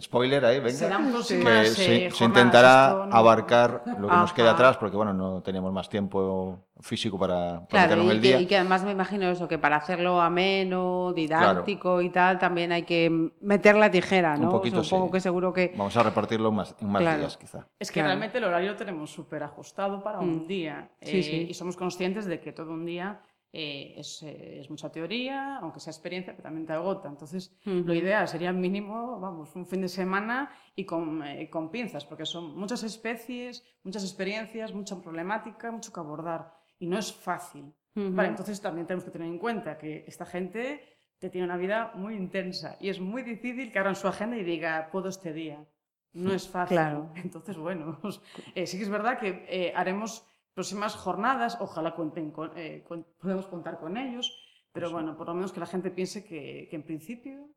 Spoiler 0.00 0.44
ahí, 0.44 0.58
venga. 0.60 0.70
Serán 0.70 1.06
que 1.06 1.10
próximas, 1.12 1.68
se, 1.70 2.06
eh, 2.06 2.10
se 2.10 2.24
intentará 2.24 2.88
jornadas, 2.90 3.04
esto 3.04 3.06
no- 3.06 3.16
abarcar 3.16 3.82
lo 3.98 4.08
que 4.08 4.14
nos 4.16 4.32
queda 4.32 4.52
atrás, 4.52 4.76
porque 4.78 4.96
bueno, 4.96 5.12
no 5.12 5.42
teníamos 5.42 5.72
más 5.72 5.88
tiempo 5.90 6.64
físico 6.80 7.18
para, 7.18 7.66
para 7.68 7.86
Claro, 7.88 8.02
y 8.04 8.08
el 8.10 8.20
que, 8.20 8.28
día. 8.28 8.40
y 8.40 8.46
que 8.46 8.56
además 8.56 8.82
me 8.84 8.92
imagino 8.92 9.28
eso, 9.28 9.46
que 9.46 9.58
para 9.58 9.76
hacerlo 9.76 10.20
ameno, 10.22 11.12
didáctico 11.12 12.00
y 12.00 12.08
tal, 12.10 12.38
también 12.38 12.72
hay 12.72 12.84
que 12.84 13.30
meter 13.40 13.74
la 13.76 13.90
tijera, 13.90 14.36
¿no? 14.36 14.44
Un 14.46 14.50
poquito, 14.52 14.82
Supongo 14.82 15.06
sí. 15.06 15.12
que 15.12 15.20
seguro 15.20 15.52
que... 15.52 15.74
Vamos 15.76 15.96
a 15.96 16.02
repartirlo 16.02 16.50
más, 16.50 16.74
en 16.80 16.88
más 16.88 17.02
Claro. 17.02 17.18
días, 17.18 17.36
quizá. 17.36 17.66
Es 17.78 17.88
que 17.90 17.94
Claro. 17.94 18.08
realmente 18.08 18.38
el 18.38 18.44
horario 18.44 18.70
lo 18.72 18.76
tenemos 18.76 19.10
súper 19.10 19.42
ajustado 19.42 20.02
para 20.02 20.20
un 20.20 20.44
Mm. 20.44 20.46
día. 20.46 20.88
Sí, 21.02 21.18
eh, 21.18 21.22
sí. 21.22 21.46
Y 21.50 21.54
somos 21.54 21.76
conscientes 21.76 22.24
de 22.24 22.40
que 22.40 22.52
todo 22.52 22.72
un 22.72 22.86
día 22.86 23.20
eh, 23.56 23.94
es, 24.00 24.20
eh, 24.24 24.58
es 24.58 24.68
mucha 24.68 24.90
teoría, 24.90 25.58
aunque 25.58 25.78
sea 25.78 25.92
experiencia, 25.92 26.32
pero 26.32 26.42
también 26.42 26.66
te 26.66 26.72
agota. 26.72 27.08
Entonces, 27.08 27.56
lo 27.64 27.94
ideal 27.94 28.26
sería 28.26 28.52
mínimo, 28.52 29.20
vamos, 29.20 29.54
un 29.54 29.64
fin 29.64 29.80
de 29.80 29.88
semana 29.88 30.50
y 30.74 30.84
con, 30.84 31.22
eh, 31.22 31.48
con 31.48 31.70
pinzas, 31.70 32.04
porque 32.04 32.26
son 32.26 32.56
muchas 32.58 32.82
especies, 32.82 33.64
muchas 33.84 34.02
experiencias, 34.02 34.74
mucha 34.74 35.00
problemática, 35.00 35.70
mucho 35.70 35.92
que 35.92 36.00
abordar. 36.00 36.52
Y 36.80 36.88
no 36.88 36.98
es 36.98 37.12
fácil. 37.12 37.72
Vale, 37.94 38.30
entonces 38.30 38.60
también 38.60 38.88
tenemos 38.88 39.04
que 39.04 39.12
tener 39.12 39.28
en 39.28 39.38
cuenta 39.38 39.78
que 39.78 40.04
esta 40.08 40.26
gente 40.26 40.82
que 41.20 41.30
tiene 41.30 41.44
una 41.44 41.56
vida 41.56 41.92
muy 41.94 42.16
intensa 42.16 42.76
y 42.80 42.88
es 42.88 42.98
muy 42.98 43.22
difícil 43.22 43.70
que 43.70 43.78
abran 43.78 43.94
su 43.94 44.08
agenda 44.08 44.36
y 44.36 44.42
diga, 44.42 44.88
puedo 44.90 45.08
este 45.08 45.32
día. 45.32 45.64
No 46.12 46.32
es 46.32 46.48
fácil. 46.48 46.76
Claro. 46.76 47.12
Entonces, 47.22 47.56
bueno, 47.56 48.00
eh, 48.56 48.66
sí 48.66 48.78
que 48.78 48.82
es 48.82 48.90
verdad 48.90 49.16
que 49.20 49.46
eh, 49.48 49.72
haremos 49.76 50.26
próximas 50.54 50.94
jornadas, 50.94 51.58
ojalá 51.60 51.94
cuenten 51.94 52.30
con, 52.30 52.52
eh, 52.56 52.84
con- 52.86 53.06
podemos 53.20 53.46
contar 53.46 53.78
con 53.78 53.96
ellos, 53.96 54.32
pero 54.72 54.90
bueno, 54.90 55.16
por 55.16 55.26
lo 55.28 55.34
menos 55.34 55.52
que 55.52 55.60
la 55.60 55.66
gente 55.66 55.90
piense 55.90 56.24
que, 56.24 56.66
que 56.70 56.76
en 56.76 56.82
principio... 56.84 57.48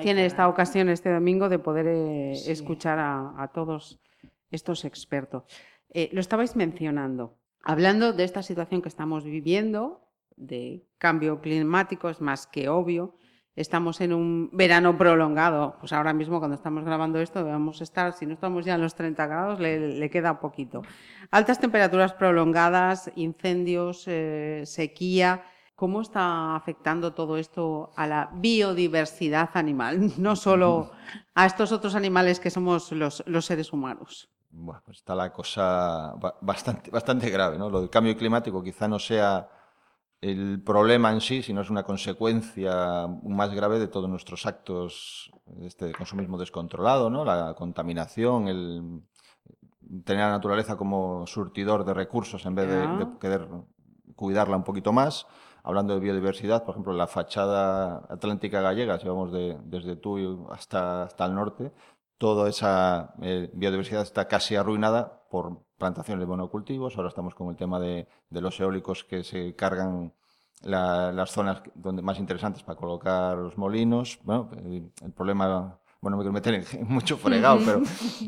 Tiene 0.00 0.20
que- 0.22 0.26
esta 0.26 0.48
ocasión 0.48 0.88
este 0.90 1.10
domingo 1.12 1.48
de 1.48 1.58
poder 1.58 1.86
eh, 1.88 2.34
Sí. 2.36 2.52
escuchar 2.52 2.98
a, 2.98 3.32
a 3.42 3.48
todos 3.48 3.98
estos 4.50 4.84
expertos. 4.84 5.44
Eh, 5.90 6.10
lo 6.12 6.20
estabais 6.20 6.54
mencionando, 6.56 7.38
hablando 7.62 8.12
de 8.12 8.24
esta 8.24 8.42
situación 8.42 8.82
que 8.82 8.88
estamos 8.90 9.24
viviendo, 9.24 10.02
de 10.36 10.86
cambio 10.98 11.40
climático, 11.40 12.10
es 12.10 12.20
más 12.20 12.46
que 12.46 12.68
obvio. 12.68 13.16
Estamos 13.56 14.02
en 14.02 14.12
un 14.12 14.50
verano 14.52 14.98
prolongado, 14.98 15.76
pues 15.80 15.94
ahora 15.94 16.12
mismo 16.12 16.40
cuando 16.40 16.56
estamos 16.56 16.84
grabando 16.84 17.18
esto 17.20 17.42
debemos 17.42 17.80
estar, 17.80 18.12
si 18.12 18.26
no 18.26 18.34
estamos 18.34 18.66
ya 18.66 18.74
en 18.74 18.82
los 18.82 18.94
30 18.94 19.26
grados, 19.26 19.58
le, 19.58 20.10
queda 20.10 20.38
poquito. 20.40 20.82
Altas 21.30 21.58
temperaturas 21.58 22.12
prolongadas, 22.12 23.10
incendios, 23.16 24.04
eh, 24.08 24.62
sequía. 24.66 25.42
¿Cómo 25.74 26.02
está 26.02 26.54
afectando 26.54 27.14
todo 27.14 27.38
esto 27.38 27.92
a 27.96 28.06
la 28.06 28.30
biodiversidad 28.34 29.48
animal? 29.54 30.12
No 30.18 30.36
solo 30.36 30.90
a 31.34 31.46
estos 31.46 31.72
otros 31.72 31.94
animales 31.94 32.40
que 32.40 32.50
somos 32.50 32.92
los, 32.92 33.24
seres 33.40 33.72
humanos. 33.72 34.28
Bueno, 34.50 34.82
pues 34.84 34.98
está 34.98 35.14
la 35.14 35.32
cosa 35.32 36.12
ba- 36.18 36.36
bastante, 36.42 36.90
bastante 36.90 37.30
grave, 37.30 37.56
¿no? 37.56 37.70
Lo 37.70 37.80
del 37.80 37.88
cambio 37.90 38.14
climático 38.16 38.62
quizá 38.62 38.86
no 38.86 38.98
sea 38.98 39.48
el 40.20 40.62
problema 40.62 41.10
en 41.12 41.20
sí, 41.20 41.42
sino 41.42 41.60
es 41.60 41.70
una 41.70 41.82
consecuencia 41.82 43.06
más 43.22 43.52
grave 43.54 43.78
de 43.78 43.88
todos 43.88 44.08
nuestros 44.08 44.46
actos 44.46 45.30
este, 45.60 45.86
de 45.86 45.92
consumismo 45.92 46.38
descontrolado, 46.38 47.10
¿no? 47.10 47.24
La 47.24 47.54
contaminación, 47.54 48.48
el 48.48 49.02
tener 50.04 50.24
a 50.24 50.26
la 50.28 50.32
naturaleza 50.32 50.76
como 50.76 51.26
surtidor 51.26 51.84
de 51.84 51.94
recursos 51.94 52.44
en 52.46 52.54
vez 52.54 52.68
de 52.68 53.06
querer 53.20 53.48
cuidarla 54.16 54.56
un 54.56 54.64
poquito 54.64 54.92
más. 54.92 55.26
Hablando 55.62 55.94
de 55.94 56.00
biodiversidad, 56.00 56.62
por 56.64 56.74
ejemplo, 56.74 56.92
la 56.92 57.08
fachada 57.08 58.06
atlántica 58.08 58.60
gallega, 58.60 58.98
si 59.00 59.08
vamos 59.08 59.32
de- 59.32 59.58
desde 59.64 59.96
Tuy 59.96 60.38
hasta, 60.50 61.02
hasta 61.04 61.26
el 61.26 61.34
norte, 61.34 61.72
toda 62.18 62.48
esa 62.48 63.14
eh, 63.22 63.50
biodiversidad 63.54 64.02
está 64.02 64.26
casi 64.28 64.56
arruinada 64.56 65.22
por 65.30 65.62
plantaciones 65.78 66.20
de 66.20 66.26
monocultivos. 66.26 66.96
Ahora 66.96 67.08
estamos 67.10 67.34
con 67.34 67.48
el 67.48 67.56
tema 67.56 67.78
de, 67.80 68.08
los 68.30 68.58
eólicos 68.60 69.04
que 69.04 69.22
se 69.24 69.54
cargan 69.54 70.14
la- 70.62 71.12
las 71.12 71.30
zonas 71.30 71.62
donde 71.74 72.02
más 72.02 72.18
interesantes 72.18 72.62
para 72.62 72.78
colocar 72.78 73.36
los 73.36 73.58
molinos. 73.58 74.18
Bueno, 74.24 74.50
el 74.54 75.12
problema, 75.14 75.78
bueno, 76.00 76.16
no 76.16 76.32
me 76.32 76.40
quiero 76.40 76.54
meter 76.54 76.78
en 76.78 76.88
mucho 76.88 77.16
fregado, 77.16 77.58
pero, 77.64 77.82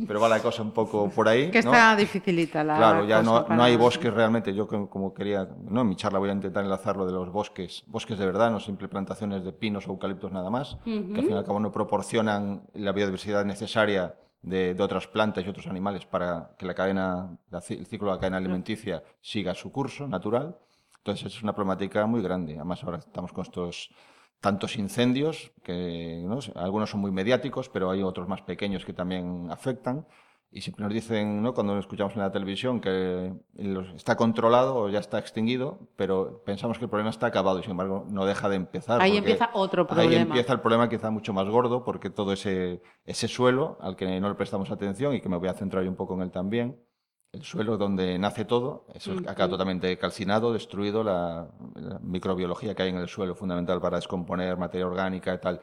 pero 0.07 0.21
va 0.21 0.29
la 0.29 0.41
cosa 0.41 0.63
un 0.63 0.73
poco 0.73 1.09
por 1.11 1.29
ahí. 1.29 1.51
Que 1.51 1.63
¿no? 1.63 1.73
está 1.73 1.95
dificilita 1.95 2.65
la 2.65 2.77
Claro, 2.77 3.05
ya 3.05 3.23
cosa 3.23 3.47
no, 3.49 3.57
no 3.57 3.63
hay 3.63 3.77
bosques 3.77 4.13
realmente. 4.13 4.55
Yo 4.55 4.67
como, 4.67 5.15
quería, 5.15 5.49
no, 5.63 5.83
en 5.83 5.89
mi 5.89 5.97
charla 5.97 6.19
voy 6.19 6.31
a 6.31 6.33
intentar 6.33 6.65
enlazar 6.65 6.97
lo 6.97 7.07
de 7.07 7.13
los 7.13 7.31
bosques, 7.31 7.85
bosques 7.87 8.19
de 8.19 8.27
verdad, 8.27 8.51
no 8.51 8.61
simple 8.61 8.89
plantaciones 8.89 9.45
de 9.45 9.53
pinos 9.53 9.87
o 9.87 9.93
eucaliptos 9.93 10.33
nada 10.33 10.51
más, 10.51 10.79
que 10.85 10.91
al 10.91 11.23
fin 11.23 11.31
y 11.31 11.35
al 11.35 11.45
cabo 11.45 11.61
no 11.61 11.71
proporcionan 11.71 12.63
la 12.75 12.93
biodiversidad 12.93 13.45
necesaria 13.45 14.15
de, 14.43 14.75
de 14.75 14.83
otras 14.83 15.07
plantas 15.07 15.45
y 15.45 15.49
otros 15.49 15.67
animales 15.67 16.07
para 16.07 16.55
que 16.59 16.67
la 16.67 16.75
cadena, 16.75 17.37
la 17.51 17.59
el 17.69 17.87
ciclo 17.87 18.09
de 18.09 18.15
la 18.15 18.21
cadena 18.21 18.37
alimenticia 18.39 19.03
siga 19.21 19.55
su 19.55 19.71
curso 19.71 20.07
natural. 20.07 20.57
Entonces 20.99 21.35
es 21.35 21.43
una 21.43 21.55
problemática 21.55 22.07
muy 22.07 22.23
grande. 22.23 22.55
Además 22.55 22.83
ahora 22.85 22.99
estamos 22.99 23.33
con 23.33 23.45
estos 23.45 23.91
tantos 24.41 24.77
incendios 24.77 25.53
que 25.63 26.23
¿no? 26.25 26.39
algunos 26.55 26.91
son 26.91 27.01
muy 27.01 27.11
mediáticos, 27.11 27.69
pero 27.69 27.91
hay 27.91 28.03
otros 28.03 28.29
más 28.29 28.43
pequeños 28.43 28.85
que 28.85 28.93
también 28.93 29.49
afectan. 29.51 30.07
Y 30.51 30.63
siempre 30.63 30.83
nos 30.85 30.95
dicen, 30.95 31.43
¿no? 31.43 31.53
cuando 31.53 31.79
escuchamos 31.79 32.15
en 32.15 32.23
la 32.23 32.33
televisión, 32.33 32.81
que 32.81 33.35
está 33.95 34.17
controlado 34.17 34.77
o 34.77 34.89
ya 34.89 34.99
está 34.99 35.19
extinguido, 35.19 35.79
pero 35.95 36.43
pensamos 36.47 36.79
que 36.79 36.85
el 36.85 36.91
problema 36.91 37.11
está 37.11 37.27
acabado 37.27 37.59
y 37.59 37.63
sin 37.63 37.73
embargo 37.73 38.07
no 38.09 38.25
deja 38.25 38.49
de 38.49 38.57
empezar. 38.57 39.03
Ahí 39.03 39.19
empieza 39.19 39.51
otro 39.53 39.83
Ahí 39.83 39.95
problema. 39.95 40.23
empieza 40.23 40.55
el 40.55 40.61
problema 40.61 40.89
quizá 40.89 41.11
mucho 41.11 41.35
más 41.35 41.47
gordo 41.49 41.85
porque 41.85 42.09
todo 42.09 42.33
ese, 42.33 42.81
ese 43.05 43.29
suelo 43.29 43.77
al 43.83 43.95
que 43.95 44.21
no 44.21 44.29
le 44.31 44.37
prestamos 44.37 44.71
atención 44.71 45.15
y 45.15 45.21
que 45.21 45.29
me 45.29 45.37
voy 45.37 45.49
a 45.49 45.53
centrar 45.55 45.85
yo 45.85 45.91
un 45.91 45.97
poco 45.97 46.15
en 46.15 46.23
él 46.23 46.31
también, 46.31 46.81
el 47.33 47.43
suelo 47.43 47.77
donde 47.77 48.19
nace 48.19 48.45
todo, 48.45 48.87
eso 48.95 49.13
acaba 49.27 49.51
totalmente 49.51 49.97
calcinado, 49.99 50.53
destruido, 50.53 51.05
la, 51.05 51.49
la 51.75 51.99
microbiología 52.01 52.75
que 52.75 52.83
hay 52.85 52.91
en 52.91 52.97
el 52.97 53.09
suelo, 53.09 53.35
fundamental 53.35 53.81
para 53.81 53.97
descomponer 53.97 54.57
materia 54.57 54.87
orgánica 54.87 55.35
y 55.35 55.39
tal, 55.39 55.61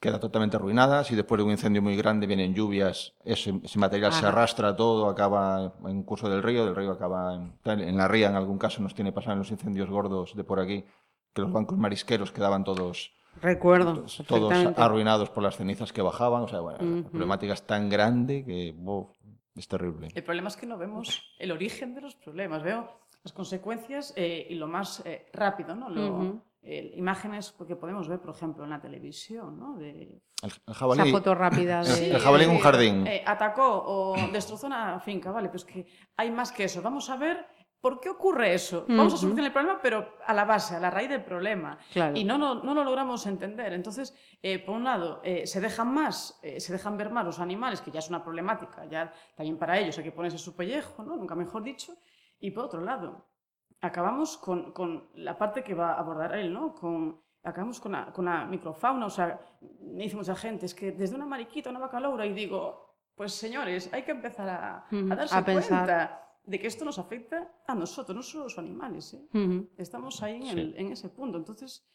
queda 0.00 0.18
totalmente 0.18 0.56
arruinada. 0.56 1.04
Si 1.04 1.14
después 1.14 1.38
de 1.38 1.44
un 1.44 1.52
incendio 1.52 1.80
muy 1.80 1.96
grande 1.96 2.26
vienen 2.26 2.54
lluvias, 2.54 3.14
ese, 3.24 3.60
ese 3.62 3.78
material 3.78 4.12
se 4.12 4.26
arrastra 4.26 4.74
todo, 4.74 5.08
acaba 5.08 5.74
en 5.86 6.02
curso 6.02 6.28
del 6.28 6.42
río, 6.42 6.64
del 6.64 6.74
río 6.74 6.90
acaba 6.90 7.34
en, 7.34 7.58
en 7.64 7.96
la 7.96 8.08
ría, 8.08 8.28
en 8.28 8.36
algún 8.36 8.58
caso 8.58 8.82
nos 8.82 8.94
tiene 8.94 9.12
pasado 9.12 9.34
en 9.34 9.40
los 9.40 9.50
incendios 9.50 9.88
gordos 9.88 10.34
de 10.34 10.42
por 10.42 10.58
aquí, 10.58 10.84
que 11.32 11.42
los 11.42 11.52
bancos 11.52 11.78
marisqueros 11.78 12.32
quedaban 12.32 12.64
todos 12.64 13.12
Recuerdo. 13.42 14.04
todos 14.28 14.52
arruinados 14.76 15.30
por 15.30 15.42
las 15.42 15.56
cenizas 15.56 15.92
que 15.92 16.02
bajaban. 16.02 16.42
O 16.42 16.48
sea, 16.48 16.60
bueno, 16.60 16.78
la 16.80 17.08
problemática 17.08 17.52
es 17.52 17.62
tan 17.62 17.88
grande 17.88 18.44
que 18.44 18.74
bof, 18.76 19.08
Es 19.54 19.68
terrible. 19.68 20.08
El 20.14 20.24
problema 20.24 20.48
es 20.48 20.56
que 20.56 20.66
no 20.66 20.76
vemos 20.78 21.22
el 21.38 21.52
origen 21.52 21.94
de 21.94 22.00
los 22.00 22.14
problemas. 22.16 22.62
Veo 22.62 22.90
las 23.22 23.32
consecuencias 23.32 24.12
eh, 24.16 24.46
y 24.50 24.54
lo 24.56 24.66
más 24.66 25.02
eh, 25.06 25.26
rápido, 25.32 25.74
¿no? 25.76 25.88
Lo, 25.88 26.12
Ujú. 26.16 26.42
eh, 26.62 26.92
imágenes 26.96 27.54
que 27.66 27.76
podemos 27.76 28.08
ver, 28.08 28.20
por 28.20 28.34
ejemplo, 28.34 28.64
en 28.64 28.70
la 28.70 28.80
televisión, 28.80 29.58
¿no? 29.58 29.76
De, 29.76 29.90
El, 29.90 30.20
el 30.42 30.50
Esa 30.66 30.74
jabalí, 30.74 31.10
foto 31.10 31.34
rápida 31.34 31.78
de... 31.84 31.84
Sí. 31.86 32.04
El 32.10 32.18
jabalí 32.18 32.44
en 32.44 32.50
un 32.50 32.56
eh, 32.56 32.60
jardín. 32.60 33.06
eh, 33.06 33.22
atacó 33.24 33.82
o 33.86 34.16
destrozó 34.32 34.66
una 34.66 34.98
finca, 35.00 35.30
vale, 35.30 35.48
pues 35.48 35.64
que 35.64 35.86
hay 36.16 36.30
más 36.30 36.50
que 36.52 36.64
eso. 36.64 36.82
Vamos 36.82 37.08
a 37.08 37.16
ver 37.16 37.46
por 37.84 38.00
qué 38.00 38.08
ocurre 38.08 38.54
eso. 38.54 38.86
Vamos 38.88 39.12
a 39.12 39.16
Ujú. 39.16 39.16
solucionar 39.18 39.44
el 39.48 39.52
problema, 39.52 39.78
pero 39.82 40.14
a 40.24 40.32
la 40.32 40.46
base, 40.46 40.74
a 40.74 40.80
la 40.80 40.88
raíz 40.88 41.10
del 41.10 41.22
problema. 41.22 41.76
Claro. 41.92 42.16
Y 42.16 42.24
no, 42.24 42.38
no, 42.38 42.54
no 42.62 42.72
lo 42.72 42.82
logramos 42.82 43.26
entender. 43.26 43.74
Entonces, 43.74 44.16
eh, 44.42 44.58
por 44.58 44.74
un 44.76 44.84
lado, 44.84 45.20
eh, 45.22 45.46
se 45.46 45.60
dejan 45.60 45.92
más, 45.92 46.40
eh, 46.42 46.60
se 46.60 46.72
dejan 46.72 46.96
ver 46.96 47.10
más 47.10 47.26
los 47.26 47.40
animales, 47.40 47.82
que 47.82 47.90
ya 47.90 47.98
es 47.98 48.08
una 48.08 48.24
problemática, 48.24 48.86
ya 48.86 49.12
también 49.36 49.58
para 49.58 49.78
ellos 49.78 49.98
hay 49.98 50.04
que 50.04 50.12
ponerse 50.12 50.38
su 50.38 50.56
pellejo, 50.56 51.02
¿no? 51.02 51.14
nunca 51.14 51.34
mejor 51.34 51.62
dicho. 51.62 51.94
Y 52.40 52.52
por 52.52 52.64
otro 52.64 52.80
lado, 52.80 53.26
acabamos 53.82 54.38
con, 54.38 54.72
con 54.72 55.10
la 55.16 55.36
parte 55.36 55.62
que 55.62 55.74
va 55.74 55.92
a 55.92 55.98
abordar 55.98 56.34
él, 56.36 56.54
¿no? 56.54 56.72
Con, 56.72 57.20
acabamos 57.42 57.80
con 57.80 57.92
la, 57.92 58.06
con 58.14 58.24
la 58.24 58.46
microfauna, 58.46 59.04
o 59.04 59.10
sea, 59.10 59.38
me 59.82 60.04
dice 60.04 60.16
mucha 60.16 60.34
gente, 60.34 60.64
es 60.64 60.74
que 60.74 60.92
desde 60.92 61.16
una 61.16 61.26
mariquita, 61.26 61.68
una 61.68 61.80
vaca 61.80 62.00
loura, 62.00 62.24
y 62.24 62.32
digo, 62.32 62.96
pues 63.14 63.34
señores, 63.34 63.92
hay 63.92 64.04
que 64.04 64.12
empezar 64.12 64.48
a, 64.48 64.86
a 65.10 65.14
darse 65.14 65.36
a 65.36 65.44
cuenta 65.44 66.23
de 66.46 66.58
que 66.60 66.66
esto 66.66 66.84
nos 66.84 66.98
afecta 66.98 67.50
a 67.66 67.74
nosotros, 67.74 68.14
no 68.16 68.22
solo 68.22 68.44
a 68.44 68.46
los 68.46 68.58
animales, 68.58 69.14
¿eh? 69.14 69.66
Estamos 69.78 70.22
ahí 70.22 70.36
en, 70.36 70.42
Sí. 70.42 70.60
el- 70.60 70.74
en 70.76 70.92
ese 70.92 71.08
punto. 71.08 71.38
Entonces, 71.38 71.86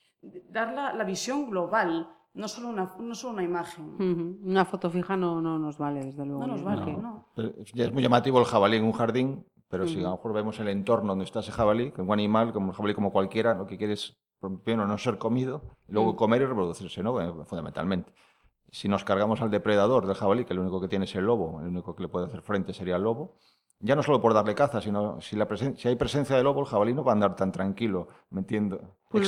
dar 0.50 0.74
la, 0.74 0.94
la 0.94 1.04
visión 1.04 1.50
global, 1.50 2.10
no 2.34 2.48
solo 2.48 2.70
una, 2.70 2.94
no 3.00 3.16
solo 3.16 3.34
una 3.34 3.44
imagen. 3.44 4.40
Una 4.44 4.66
foto 4.66 4.90
fija 4.90 5.16
no, 5.16 5.42
no 5.42 5.60
nos 5.60 5.78
vale, 5.78 6.04
desde 6.06 6.26
luego. 6.26 6.42
No 6.42 6.48
nos 6.48 6.64
vale, 6.64 6.94
no. 6.98 7.28
Ya 7.74 7.86
es 7.86 7.94
muy 7.94 8.02
llamativo 8.04 8.40
el 8.40 8.46
jabalí 8.46 8.78
en 8.78 8.86
un 8.86 8.92
jardín, 8.94 9.46
pero 9.68 9.88
si 9.88 10.00
a 10.00 10.04
lo 10.04 10.12
mejor 10.12 10.34
vemos 10.34 10.60
el 10.60 10.68
entorno 10.70 11.10
donde 11.10 11.26
está 11.26 11.40
ese 11.42 11.52
jabalí, 11.52 11.92
que 11.92 12.02
un 12.02 12.12
animal, 12.12 12.52
como 12.54 12.68
un 12.68 12.74
jabalí 12.74 12.94
como 12.96 13.12
cualquiera, 13.12 13.54
lo 13.54 13.66
que 13.68 13.78
quiere 13.78 13.94
es 13.94 14.18
primero 14.64 14.88
no 14.88 14.98
ser 14.98 15.18
comido, 15.18 15.62
luego 15.88 16.14
Mm. 16.14 16.16
comer 16.16 16.42
y 16.42 16.46
reproducirse, 16.46 17.04
¿no? 17.04 17.20
Eh, 17.22 17.32
Fundamentalmente. 17.46 18.12
Si 18.72 18.88
nos 18.88 19.04
cargamos 19.04 19.42
al 19.42 19.50
depredador 19.52 20.06
del 20.06 20.16
jabalí, 20.16 20.46
que 20.46 20.54
lo 20.54 20.62
único 20.62 20.80
que 20.80 20.88
tiene 20.88 21.06
es 21.06 21.16
el 21.16 21.26
lobo, 21.26 21.60
el 21.62 21.68
único 21.68 21.96
que 21.96 22.04
le 22.04 22.10
puede 22.10 22.28
hacer 22.28 22.42
frente 22.42 22.72
sería 22.74 22.96
el 22.98 23.04
lobo, 23.04 23.36
ya 23.82 23.96
no 23.96 24.04
solo 24.04 24.20
por 24.22 24.34
darle 24.34 24.54
caza, 24.56 24.82
sino 24.82 25.22
si, 25.22 25.36
la 25.36 25.48
presen- 25.48 25.76
si 25.78 25.88
hay 25.88 25.96
presencia 25.96 26.36
de 26.36 26.44
lobo, 26.44 26.60
el 26.62 26.66
jabalí 26.68 26.94
no 26.94 27.04
va 27.04 27.12
a 27.12 27.16
andar 27.16 27.36
tan 27.36 27.52
tranquilo, 27.52 28.08
me 28.32 28.42
entiendo, 28.42 28.80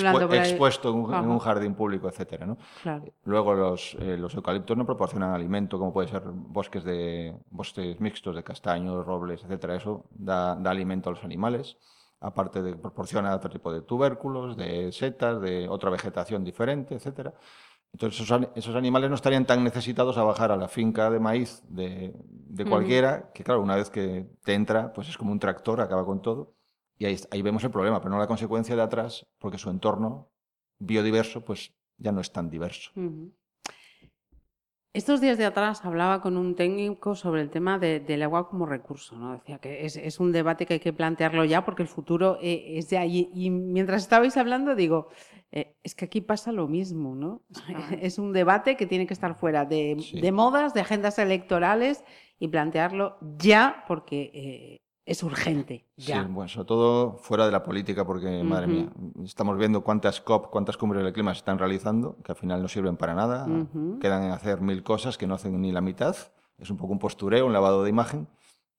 expu- 0.02 0.20
expuesto 0.50 0.90
en 0.90 0.96
un, 0.96 1.14
en 1.14 1.30
un 1.30 1.36
Ajá. 1.38 1.46
jardín 1.46 1.74
público, 1.74 2.10
etcétera, 2.10 2.46
¿no? 2.46 2.58
Claro. 2.84 3.06
Luego 3.24 3.54
los, 3.54 3.96
eh, 4.00 4.18
los 4.18 4.36
eucaliptos 4.36 4.76
no 4.78 4.86
proporcionan 4.86 5.34
alimento, 5.34 5.80
como 5.80 5.94
puede 5.94 6.10
ser 6.10 6.24
bosques 6.26 6.84
de 6.84 7.34
bosques 7.50 8.00
mixtos 8.02 8.36
de 8.36 8.44
castaños, 8.44 9.06
robles, 9.06 9.44
etcétera. 9.44 9.76
Eso 9.76 10.04
da, 10.12 10.56
da 10.56 10.70
alimento 10.72 11.10
a 11.10 11.14
los 11.14 11.24
animales. 11.24 11.78
Aparte 12.20 12.62
de 12.62 12.76
proporciona 12.76 13.34
otro 13.36 13.50
tipo 13.50 13.74
de 13.74 13.82
tubérculos, 13.82 14.56
de 14.56 14.92
setas, 14.92 15.42
de 15.42 15.68
otra 15.68 15.90
vegetación 15.90 16.44
diferente, 16.44 16.94
etcétera. 16.94 17.34
Entonces 17.94 18.22
esos, 18.22 18.42
esos 18.54 18.76
animales 18.76 19.10
no 19.10 19.16
estarían 19.16 19.46
tan 19.46 19.64
necesitados 19.64 20.18
a 20.18 20.24
bajar 20.24 20.52
a 20.52 20.56
la 20.56 20.68
finca 20.68 21.10
de 21.10 21.20
maíz 21.20 21.64
de, 21.68 22.14
de 22.52 22.66
cualquiera, 22.66 23.32
que 23.34 23.44
claro, 23.44 23.62
una 23.62 23.76
vez 23.76 23.90
que 23.90 24.28
te 24.44 24.54
entra, 24.54 24.92
pues 24.94 25.08
es 25.08 25.18
como 25.18 25.32
un 25.32 25.40
tractor, 25.40 25.80
acaba 25.80 26.06
con 26.06 26.22
todo. 26.22 26.54
Y 26.98 27.06
ahí, 27.06 27.18
ahí 27.32 27.42
vemos 27.42 27.64
el 27.64 27.72
problema, 27.72 28.00
pero 28.00 28.12
no 28.12 28.20
la 28.20 28.28
consecuencia 28.28 28.76
de 28.76 28.82
atrás, 28.82 29.26
porque 29.40 29.58
su 29.58 29.70
entorno 29.70 30.30
biodiverso 30.80 31.44
pues 31.46 31.74
ya 31.98 32.12
no 32.12 32.22
es 32.22 32.32
tan 32.32 32.50
diverso. 32.50 32.92
Estos 34.94 35.22
días 35.22 35.38
de 35.38 35.46
atrás 35.46 35.86
hablaba 35.86 36.22
con 36.22 36.36
un 36.36 36.54
técnico 36.56 37.16
sobre 37.16 37.42
el 37.42 37.50
tema 37.50 37.80
de- 37.80 38.02
del 38.02 38.24
agua 38.24 38.50
como 38.50 38.66
recurso, 38.66 39.16
¿no? 39.16 39.32
Decía 39.32 39.58
que 39.58 39.86
es, 39.86 39.96
es 39.96 40.20
un 40.20 40.34
debate 40.34 40.66
que 40.66 40.74
hay 40.76 40.80
que 40.82 40.92
plantearlo 40.92 41.46
ya 41.46 41.64
porque 41.64 41.82
el 41.84 41.88
futuro 41.88 42.38
eh, 42.42 42.74
es 42.78 42.90
de 42.90 42.98
ahí. 42.98 43.30
Y 43.34 43.50
mientras 43.52 44.02
estabais 44.02 44.36
hablando, 44.36 44.76
digo, 44.76 45.08
eh, 45.54 45.78
es 45.84 45.96
que 45.96 46.04
aquí 46.06 46.20
pasa 46.20 46.52
lo 46.52 46.68
mismo, 46.68 47.16
¿no? 47.16 47.42
Es 48.02 48.20
un 48.20 48.34
debate 48.34 48.76
que 48.76 48.86
tiene 48.86 49.08
que 49.08 49.14
estar 49.14 49.34
fuera 49.36 49.64
de, 49.64 49.96
Sí. 50.00 50.20
de 50.20 50.32
modas, 50.34 50.74
de 50.74 50.82
agendas 50.82 51.18
electorales 51.20 52.04
y 52.38 52.50
plantearlo 52.50 53.18
ya 53.38 53.86
porque 53.88 54.30
eh, 54.34 54.82
es 55.12 55.24
urgente. 55.24 55.86
Ya. 55.98 56.24
Sí, 56.24 56.30
bueno, 56.30 56.48
sobre 56.48 56.68
todo 56.68 57.18
fuera 57.18 57.46
de 57.46 57.52
la 57.52 57.64
política, 57.64 58.06
porque, 58.06 58.44
madre 58.44 58.68
mía, 58.68 58.90
estamos 59.24 59.58
viendo 59.58 59.82
cuántas 59.82 60.22
COP, 60.22 60.50
cuántas 60.50 60.78
cumbres 60.78 61.04
del 61.04 61.14
clima 61.14 61.34
se 61.34 61.40
están 61.40 61.60
realizando, 61.60 62.18
que 62.24 62.32
al 62.32 62.38
final 62.38 62.62
no 62.62 62.68
sirven 62.68 62.98
para 62.98 63.14
nada, 63.14 63.46
quedan 64.00 64.24
en 64.24 64.32
hacer 64.32 64.62
mil 64.62 64.84
cosas 64.84 65.18
que 65.18 65.28
no 65.28 65.36
hacen 65.36 65.62
ni 65.62 65.72
la 65.72 65.82
mitad, 65.82 66.16
es 66.58 66.70
un 66.70 66.78
poco 66.78 66.94
un 66.94 67.00
postureo, 67.00 67.46
un 67.46 67.54
lavado 67.54 67.84
de 67.84 67.90
imagen, 67.90 68.28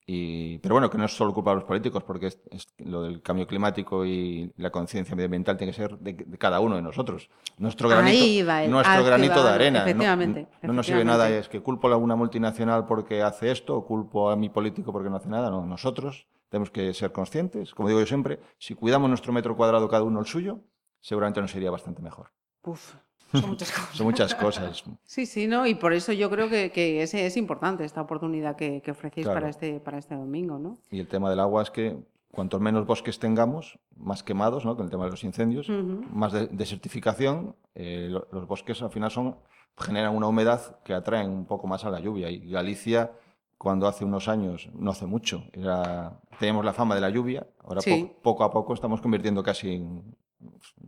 y, 0.06 0.58
pero 0.58 0.74
bueno, 0.74 0.90
que 0.90 0.98
no 0.98 1.04
es 1.04 1.12
solo 1.16 1.32
culpa 1.32 1.50
de 1.50 1.56
los 1.56 1.64
políticos, 1.64 2.02
porque 2.04 2.26
es- 2.26 2.40
es- 2.50 2.68
lo 2.78 3.02
del 3.02 3.22
cambio 3.22 3.46
climático 3.46 4.04
y 4.04 4.52
la 4.56 4.70
conciencia 4.70 5.14
medioambiental 5.14 5.56
tiene 5.56 5.72
que 5.72 5.76
ser 5.76 5.98
de, 5.98 6.12
de 6.14 6.38
cada 6.38 6.60
uno 6.60 6.76
de 6.76 6.82
nosotros. 6.82 7.30
Nuestro 7.58 7.88
Ahí 7.88 7.94
granito, 8.42 8.48
va 8.48 8.66
nuestro 8.66 9.04
granito 9.04 9.44
de 9.44 9.50
arena. 9.50 9.78
No- 9.80 9.86
efectivamente, 9.86 10.48
No, 10.62 10.72
nos 10.72 10.86
sirve 10.86 11.04
nada 11.04 11.30
es 11.30 11.48
que 11.48 11.60
culpo 11.60 11.88
a 11.88 11.96
una 11.96 12.16
multinacional 12.16 12.86
porque 12.86 13.22
hace 13.22 13.50
esto, 13.50 13.76
o 13.76 13.86
culpo 13.86 14.30
a 14.30 14.36
mi 14.36 14.48
político 14.48 14.92
porque 14.92 15.08
no 15.10 15.16
hace 15.16 15.28
nada. 15.28 15.50
No, 15.50 15.64
nosotros 15.66 16.26
tenemos 16.48 16.70
que 16.70 16.92
ser 16.94 17.12
conscientes. 17.12 17.72
Como 17.74 17.88
digo 17.88 18.00
yo 18.00 18.06
siempre, 18.06 18.40
si 18.58 18.74
cuidamos 18.74 19.08
nuestro 19.08 19.32
metro 19.32 19.56
cuadrado 19.56 19.88
cada 19.88 20.02
uno 20.02 20.20
el 20.20 20.26
suyo, 20.26 20.60
seguramente 21.00 21.40
nos 21.40 21.54
iría 21.54 21.70
bastante 21.70 22.02
mejor. 22.02 22.32
Uf. 22.64 22.94
Son 23.32 23.48
muchas 23.50 23.70
cosas. 23.72 23.96
Son 23.96 24.06
muchas 24.06 24.34
cosas. 24.34 24.84
Sí, 25.04 25.26
sí, 25.26 25.46
¿no? 25.46 25.66
Y 25.66 25.74
por 25.74 25.92
eso 25.92 26.12
yo 26.12 26.30
creo 26.30 26.48
que, 26.48 26.70
que 26.70 27.02
es, 27.02 27.14
es 27.14 27.36
importante 27.36 27.84
esta 27.84 28.00
oportunidad 28.02 28.56
que, 28.56 28.80
que 28.82 28.90
ofrecéis 28.90 29.26
Claro. 29.26 29.40
para, 29.40 29.50
este, 29.50 29.80
para 29.80 29.98
este 29.98 30.14
domingo, 30.14 30.58
¿no? 30.58 30.78
Y 30.90 31.00
el 31.00 31.08
tema 31.08 31.30
del 31.30 31.40
agua 31.40 31.62
es 31.62 31.70
que 31.70 31.96
cuantos 32.30 32.60
menos 32.60 32.86
bosques 32.86 33.18
tengamos, 33.18 33.78
más 33.96 34.22
quemados, 34.22 34.64
¿no? 34.64 34.74
con 34.74 34.86
el 34.86 34.90
tema 34.90 35.04
de 35.04 35.10
los 35.10 35.22
incendios, 35.22 35.68
más 35.68 36.32
de- 36.32 36.46
desertificación, 36.48 37.54
eh, 37.74 38.08
lo- 38.10 38.26
los 38.32 38.46
bosques 38.46 38.80
al 38.82 38.90
final 38.90 39.10
son, 39.10 39.36
generan 39.78 40.16
una 40.16 40.28
humedad 40.28 40.78
que 40.82 40.94
atraen 40.94 41.30
un 41.30 41.44
poco 41.46 41.66
más 41.66 41.84
a 41.84 41.90
la 41.90 42.00
lluvia. 42.00 42.30
Y 42.30 42.50
Galicia, 42.50 43.12
cuando 43.58 43.86
hace 43.86 44.04
unos 44.04 44.28
años, 44.28 44.68
no 44.74 44.90
hace 44.90 45.06
mucho, 45.06 45.44
era, 45.52 46.18
teníamos 46.38 46.64
la 46.64 46.72
fama 46.72 46.94
de 46.94 47.00
la 47.02 47.10
lluvia, 47.10 47.46
ahora 47.64 47.80
Sí. 47.82 48.04
po- 48.16 48.22
poco 48.22 48.44
a 48.44 48.50
poco 48.50 48.74
estamos 48.74 49.00
convirtiendo 49.02 49.42
casi 49.42 49.74
en, 49.74 50.16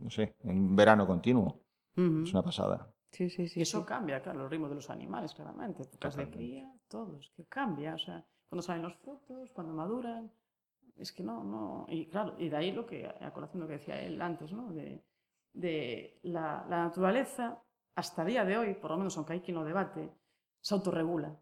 no 0.01 0.09
sé, 0.09 0.35
en 0.43 0.75
verano 0.75 1.05
continuo. 1.07 1.59
Ujú. 1.97 2.23
Es 2.23 2.33
una 2.33 2.43
pasada. 2.43 2.93
Sí, 3.11 3.29
sí, 3.29 3.47
sí. 3.47 3.59
Y 3.59 3.63
eso 3.63 3.79
sí. 3.79 3.85
cambia, 3.85 4.21
claro, 4.21 4.39
los 4.39 4.49
ritmos 4.49 4.69
de 4.69 4.75
los 4.75 4.89
animales, 4.89 5.33
claramente. 5.33 5.83
Épocas 5.83 6.15
de 6.15 6.29
cría, 6.29 6.71
todos, 6.87 7.31
que 7.35 7.45
cambia. 7.45 7.95
O 7.95 7.97
sea, 7.97 8.25
cuando 8.49 8.61
salen 8.61 8.83
los 8.83 8.95
frutos, 8.95 9.49
cuando 9.51 9.73
maduran. 9.73 10.31
Es 10.97 11.11
que 11.11 11.23
no, 11.23 11.43
no. 11.43 11.85
Y 11.89 12.07
claro, 12.07 12.35
y 12.37 12.49
de 12.49 12.57
ahí 12.57 12.71
lo 12.71 12.85
que, 12.85 13.05
a 13.07 13.31
colación 13.31 13.61
lo 13.61 13.67
que 13.67 13.73
decía 13.73 14.01
él 14.01 14.21
antes, 14.21 14.51
¿no? 14.51 14.71
De, 14.71 15.03
de 15.53 16.19
la, 16.23 16.65
la 16.69 16.85
naturaleza, 16.85 17.61
hasta 17.95 18.21
el 18.21 18.29
día 18.29 18.45
de 18.45 18.57
hoy, 18.57 18.73
por 18.75 18.91
lo 18.91 18.97
menos 18.97 19.15
aunque 19.17 19.33
hay 19.33 19.41
quien 19.41 19.55
lo 19.55 19.63
debate, 19.63 20.09
se 20.61 20.73
autorregula. 20.73 21.37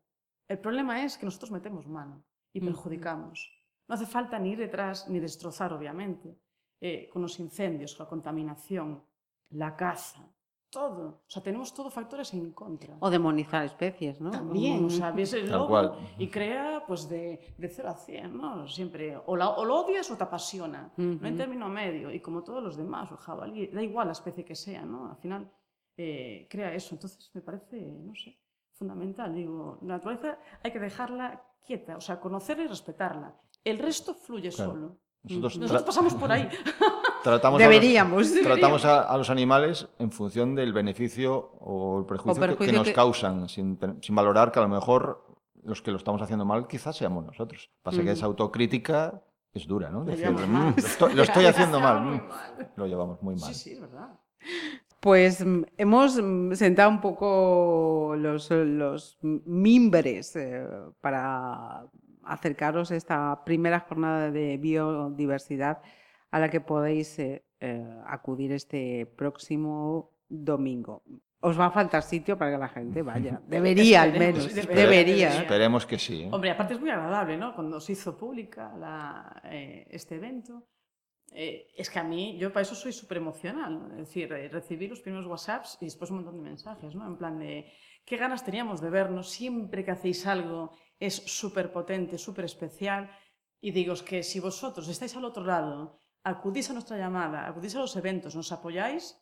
El 0.47 0.59
problema 0.59 1.03
es 1.03 1.17
que 1.17 1.25
nosotros 1.25 1.51
metemos 1.51 1.87
mano 1.87 2.23
y 2.51 2.61
perjudicamos. 2.61 3.51
No 3.87 3.95
hace 3.95 4.05
falta 4.05 4.39
ni 4.39 4.51
ir 4.51 4.59
detrás 4.59 5.09
ni 5.09 5.19
destrozar, 5.19 5.73
obviamente, 5.73 6.37
eh, 6.79 7.09
con 7.09 7.21
los 7.21 7.39
incendios, 7.39 7.95
con 7.95 8.05
la 8.05 8.09
contaminación, 8.09 9.03
la 9.49 9.75
caza, 9.75 10.27
todo. 10.73 11.21
O 11.27 11.29
sea, 11.29 11.41
tenemos 11.43 11.73
todos 11.73 11.93
factores 11.93 12.33
en 12.33 12.51
contra. 12.51 12.97
O 12.99 13.09
demonizar 13.09 13.63
especies, 13.63 14.19
¿no? 14.19 14.31
También, 14.31 14.85
o 14.85 14.89
sea, 14.89 15.11
ves 15.11 15.31
el 15.33 15.49
lobo 15.49 15.67
cual. 15.67 15.93
y 16.17 16.27
crea 16.27 16.83
pues 16.87 17.07
de, 17.07 17.53
de 17.57 17.67
0 17.69 17.89
a 17.89 17.93
100, 17.93 18.35
¿no? 18.37 18.67
Siempre, 18.67 19.15
o, 19.25 19.35
la- 19.35 19.51
o 19.51 19.63
lo 19.63 19.81
odias 19.85 20.09
o 20.11 20.17
te 20.17 20.23
apasiona, 20.23 20.91
no 20.97 21.15
Ujú. 21.15 21.25
en 21.25 21.37
término 21.37 21.69
medio, 21.69 22.11
y 22.11 22.19
como 22.19 22.43
todos 22.43 22.61
los 22.63 22.75
demás, 22.75 23.11
o 23.11 23.17
jabalí, 23.17 23.67
da 23.67 23.81
igual 23.81 24.07
la 24.07 24.13
especie 24.13 24.43
que 24.43 24.55
sea, 24.55 24.83
¿no? 24.83 25.09
Al 25.11 25.17
final 25.17 25.51
eh, 25.95 26.47
crea 26.49 26.73
eso, 26.73 26.95
entonces 26.95 27.29
me 27.33 27.41
parece, 27.41 27.79
no 27.79 28.15
sé, 28.15 28.39
fundamental, 28.73 29.33
digo, 29.33 29.77
la 29.83 29.93
naturaleza 29.97 30.39
hay 30.63 30.71
que 30.71 30.79
dejarla 30.79 31.43
quieta, 31.65 31.95
o 31.97 32.01
sea, 32.01 32.19
conocerla 32.19 32.63
y 32.63 32.67
respetarla. 32.67 33.35
El 33.63 33.77
resto 33.79 34.13
fluye 34.15 34.49
Claro. 34.49 34.71
solo. 34.71 34.97
Nosotros, 35.23 35.57
Nosotros 35.57 35.83
pasamos 35.83 36.13
por 36.15 36.29
ahí. 36.31 36.49
tratamos, 37.23 37.61
a 37.61 37.63
los- 37.65 37.71
Deberíamos. 37.73 38.33
tratamos 38.41 38.85
a, 38.85 39.01
a 39.03 39.17
los 39.17 39.29
animales 39.29 39.87
en 39.99 40.11
función 40.11 40.55
del 40.55 40.73
beneficio 40.73 41.51
o 41.59 41.99
el 41.99 42.05
prejuicio, 42.05 42.33
que- 42.35 42.39
que, 42.41 42.47
perjuicio 42.47 42.77
nos 42.77 42.87
que- 42.87 42.93
causan, 42.93 43.49
sin, 43.49 43.79
sin 44.01 44.15
valorar 44.15 44.51
que 44.51 44.59
a 44.59 44.63
lo 44.63 44.69
mejor 44.69 45.25
los 45.63 45.81
que 45.81 45.91
lo 45.91 45.97
estamos 45.97 46.21
haciendo 46.21 46.45
mal 46.45 46.67
quizás 46.67 46.95
seamos 46.97 47.25
nosotros. 47.25 47.69
Pasa 47.81 48.01
que 48.03 48.11
esa 48.11 48.25
autocrítica 48.25 49.21
es 49.53 49.65
dura, 49.67 49.89
¿no? 49.89 50.03
Decir, 50.03 50.29
"Mm, 50.31 50.51
mal". 50.51 50.73
lo 50.75 50.77
estoy, 50.77 51.13
lo 51.13 51.23
estoy 51.23 51.45
haciendo 51.45 51.79
mal. 51.79 52.01
Mm". 52.01 52.09
mal. 52.27 52.71
Lo 52.75 52.85
llevamos 52.87 53.21
muy 53.21 53.35
mal. 53.35 53.53
Sí, 53.53 53.59
sí, 53.59 53.71
es 53.73 53.79
verdad. 53.81 54.09
Pues 54.99 55.45
mm, 55.45 55.63
hemos 55.77 56.19
sentado 56.53 56.89
un 56.89 56.99
poco 57.01 58.15
los, 58.17 58.49
los 58.51 59.17
mimbres 59.21 60.35
eh, 60.35 60.65
para 61.01 61.85
acercaros 62.23 62.91
a 62.91 62.95
esta 62.95 63.43
primera 63.45 63.81
jornada 63.81 64.31
de 64.31 64.57
biodiversidad 64.57 65.79
a 66.33 66.37
la 66.41 66.47
que 66.49 66.61
podéis 66.61 67.09
eh, 67.19 67.43
eh, 67.59 68.01
acudir 68.17 68.51
este 68.51 69.05
próximo 69.21 70.09
domingo. 70.27 70.93
os 71.49 71.55
va 71.59 71.67
a 71.67 71.71
faltar 71.79 72.03
sitio 72.03 72.33
para 72.39 72.51
que 72.53 72.57
la 72.65 72.69
gente 72.77 72.99
vaya. 73.03 73.35
Debería, 73.47 74.01
al 74.07 74.13
menos. 74.13 74.47
debería. 74.47 74.81
Debería. 74.83 75.29
Esperemos 75.43 75.85
que 75.85 75.97
sí. 75.99 76.23
¿eh? 76.23 76.29
Hombre, 76.31 76.49
aparte 76.51 76.73
es 76.75 76.79
muy 76.79 76.89
agradable, 76.89 77.35
¿no? 77.37 77.53
Cuando 77.53 77.79
se 77.79 77.91
hizo 77.95 78.17
pública 78.17 78.73
la, 78.83 79.41
eh, 79.43 79.85
este 79.91 80.15
evento. 80.15 80.53
eh, 81.35 81.67
es 81.75 81.89
que 81.89 81.99
a 81.99 82.03
mí, 82.03 82.37
yo 82.37 82.51
para 82.53 82.61
eso 82.63 82.75
soy 82.75 82.93
súper 82.93 83.17
emocional. 83.17 83.71
¿no? 83.79 83.85
Es 83.91 84.07
decir, 84.07 84.31
eh, 84.33 84.47
recibí 84.49 84.87
los 84.87 85.01
primeros 85.01 85.25
WhatsApps 85.27 85.77
y 85.81 85.85
después 85.85 86.09
un 86.11 86.17
montón 86.17 86.37
de 86.37 86.43
mensajes, 86.43 86.95
¿no? 86.95 87.05
En 87.05 87.17
plan 87.17 87.37
de, 87.39 87.71
qué 88.05 88.15
ganas 88.17 88.43
teníamos 88.43 88.79
de 88.81 88.89
vernos, 88.89 89.29
siempre 89.29 89.83
que 89.83 89.91
hacéis 89.91 90.25
algo 90.25 90.71
es 90.99 91.15
súper 91.15 91.71
potente, 91.71 92.17
súper 92.17 92.45
especial. 92.45 93.09
Y 93.59 93.71
digo, 93.71 93.93
es 93.93 94.03
que 94.03 94.23
si 94.23 94.39
vosotros 94.39 94.87
estáis 94.87 95.15
al 95.15 95.25
otro 95.25 95.43
lado, 95.43 95.97
acudís 96.23 96.69
a 96.69 96.73
nuestra 96.73 96.97
llamada, 96.97 97.47
acudís 97.47 97.75
a 97.75 97.79
los 97.79 97.95
eventos, 97.95 98.35
nos 98.35 98.51
apoyáis, 98.51 99.19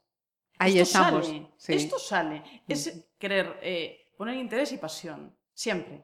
Ahí 0.60 0.78
esto 0.78 1.00
estamos. 1.00 1.26
Sale, 1.28 1.48
sí. 1.58 1.74
Esto 1.74 1.98
sale. 1.98 2.44
Es 2.68 3.06
querer 3.18 3.58
eh, 3.64 4.12
poner 4.18 4.36
interés 4.36 4.72
y 4.74 4.78
pasión. 4.78 5.36
Siempre. 5.54 6.04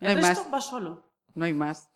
No 0.00 0.08
El 0.08 0.16
hay 0.16 0.22
resto 0.22 0.44
más. 0.44 0.54
va 0.54 0.60
solo. 0.62 1.12
No 1.34 1.44
hay 1.44 1.52
más. 1.52 1.90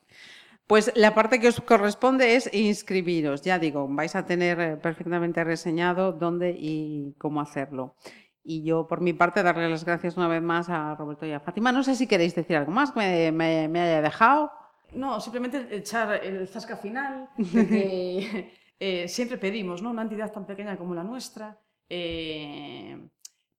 Pues 0.66 0.92
la 0.94 1.14
parte 1.14 1.40
que 1.40 1.48
os 1.48 1.60
corresponde 1.62 2.36
es 2.36 2.52
inscribiros. 2.52 3.40
Ya 3.42 3.58
digo, 3.58 3.86
vais 3.88 4.14
a 4.14 4.26
tener 4.26 4.60
eh, 4.60 4.76
perfectamente 4.76 5.42
reseñado 5.42 6.12
dónde 6.12 6.54
y 6.58 7.14
cómo 7.18 7.40
hacerlo. 7.40 7.96
Y 8.42 8.62
yo, 8.62 8.86
por 8.86 9.00
mi 9.00 9.12
parte, 9.14 9.42
darle 9.42 9.68
las 9.70 9.84
gracias 9.84 10.16
una 10.18 10.28
vez 10.28 10.42
más 10.42 10.68
a 10.68 10.94
Roberto 10.96 11.24
y 11.24 11.32
a 11.32 11.40
Fátima. 11.40 11.72
No 11.72 11.82
sé 11.82 11.94
si 11.94 12.06
queréis 12.06 12.34
decir 12.34 12.56
algo 12.56 12.72
más 12.72 12.92
que 12.92 12.98
me, 13.00 13.32
me- 13.32 13.68
me 13.68 13.80
haya 13.80 14.02
dejado. 14.02 14.52
No, 14.92 15.20
simplemente 15.20 15.68
echar 15.70 16.24
el 16.24 16.46
zasca 16.48 16.76
final 16.76 17.28
de 17.36 17.66
que 17.66 18.52
eh, 18.78 19.08
siempre 19.08 19.38
pedimos, 19.38 19.82
¿no? 19.82 19.90
Una 19.90 20.02
entidad 20.02 20.32
tan 20.32 20.46
pequeña 20.46 20.76
como 20.76 20.94
la 20.94 21.04
nuestra, 21.04 21.58
eh, 21.88 22.98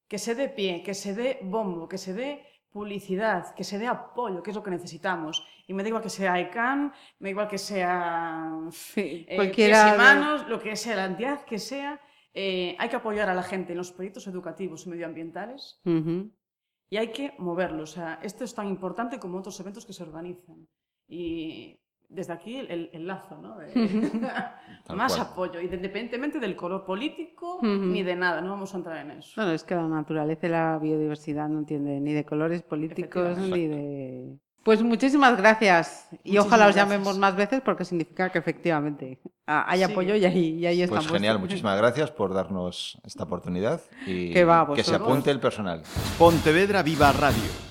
que 0.08 0.17
se 0.17 0.36
dé 0.36 0.50
pie, 0.50 0.84
que 0.84 0.94
se 0.94 1.13
dé 1.13 1.39
bombo, 1.44 1.88
que 1.88 1.98
se 1.98 2.13
dé 2.13 2.46
publicidad, 2.72 3.54
que 3.54 3.63
se 3.63 3.78
dé 3.78 3.88
apoyo, 3.88 4.41
que 4.41 4.52
es 4.52 4.56
lo 4.56 4.63
que 4.63 4.72
necesitamos. 4.72 5.46
Y 5.67 5.74
me 5.74 5.84
da 5.84 5.89
igual 5.89 6.04
que 6.04 6.10
sea 6.10 6.39
ICANN, 6.39 6.91
me 7.20 7.28
da 7.28 7.32
igual 7.32 7.48
que 7.48 7.58
sea 7.58 8.50
Sí, 8.72 9.26
eh, 9.28 9.36
cualquiera 9.36 9.96
manos, 9.96 10.48
lo 10.48 10.60
que 10.60 10.76
sea, 10.76 10.96
la 10.96 11.06
entidad 11.06 11.44
que 11.44 11.60
sea, 11.60 12.00
eh, 12.34 12.76
hay 12.80 12.89
que 12.89 12.96
apoyar 12.96 13.30
a 13.30 13.36
la 13.36 13.44
gente 13.44 13.74
en 13.74 13.78
los 13.78 13.91
proyectos 13.91 14.26
educativos 14.28 14.86
y 14.86 14.89
medioambientales 14.89 15.82
y 16.89 16.98
hay 16.98 17.12
que 17.12 17.34
moverlo. 17.38 17.84
O 17.84 17.88
sea, 17.88 18.20
esto 18.22 18.44
es 18.44 18.54
tan 18.54 18.67
importante 18.67 19.20
como 19.20 19.38
otros 19.38 19.60
eventos 19.60 19.86
que 19.86 19.94
se 19.94 20.04
organizan. 20.04 20.67
Y 21.13 21.78
desde 22.08 22.34
aquí 22.34 22.56
el, 22.58 22.71
el- 22.71 22.89
el 22.93 23.06
lazo, 23.08 23.38
¿no? 23.41 23.58
De- 23.58 23.67
más 24.95 25.13
cual. 25.15 25.28
apoyo, 25.28 25.60
independientemente 25.62 26.39
del 26.39 26.56
color 26.56 26.86
político 26.86 27.60
ni 27.62 28.02
de 28.04 28.15
nada, 28.15 28.41
no 28.41 28.50
vamos 28.52 28.74
a 28.74 28.78
entrar 28.78 28.97
en 28.97 29.12
eso. 29.12 29.34
Bueno, 29.36 29.52
es 29.52 29.63
que 29.63 29.76
la 29.76 29.88
naturaleza 29.88 30.47
y 30.47 30.50
la 30.50 30.78
biodiversidad 30.82 31.47
no 31.50 31.60
entiende 31.60 32.00
ni 32.00 32.13
de 32.13 32.26
colores 32.26 32.62
políticos 32.63 33.38
ni 33.38 33.67
de... 33.67 34.38
Pues 34.63 34.84
muchísimas 34.84 35.38
gracias 35.38 36.08
y 36.12 36.15
Muchísimas 36.38 36.45
ojalá 36.45 36.67
os 36.67 36.76
gracias. 36.76 36.91
llamemos 36.93 37.17
más 37.17 37.36
veces 37.36 37.62
porque 37.62 37.84
significa 37.84 38.30
que 38.30 38.38
efectivamente 38.39 39.19
hay 39.47 39.80
Sí. 39.80 39.84
apoyo 39.91 40.15
y 40.15 40.24
ahí, 40.26 40.50
y 40.60 40.65
ahí 40.67 40.78
Pues 40.88 41.00
estamos. 41.00 41.12
genial, 41.12 41.39
muchísimas 41.39 41.78
gracias 41.78 42.12
por 42.12 42.32
darnos 42.34 43.00
esta 43.04 43.24
oportunidad 43.24 43.82
y 44.06 44.32
Que 44.32 44.45
va, 44.45 44.71
que 44.76 44.84
se 44.84 44.93
apunte 44.95 45.32
el 45.32 45.39
personal. 45.39 45.82
Pontevedra 46.19 46.84
Viva 46.84 47.12
Radio. 47.12 47.70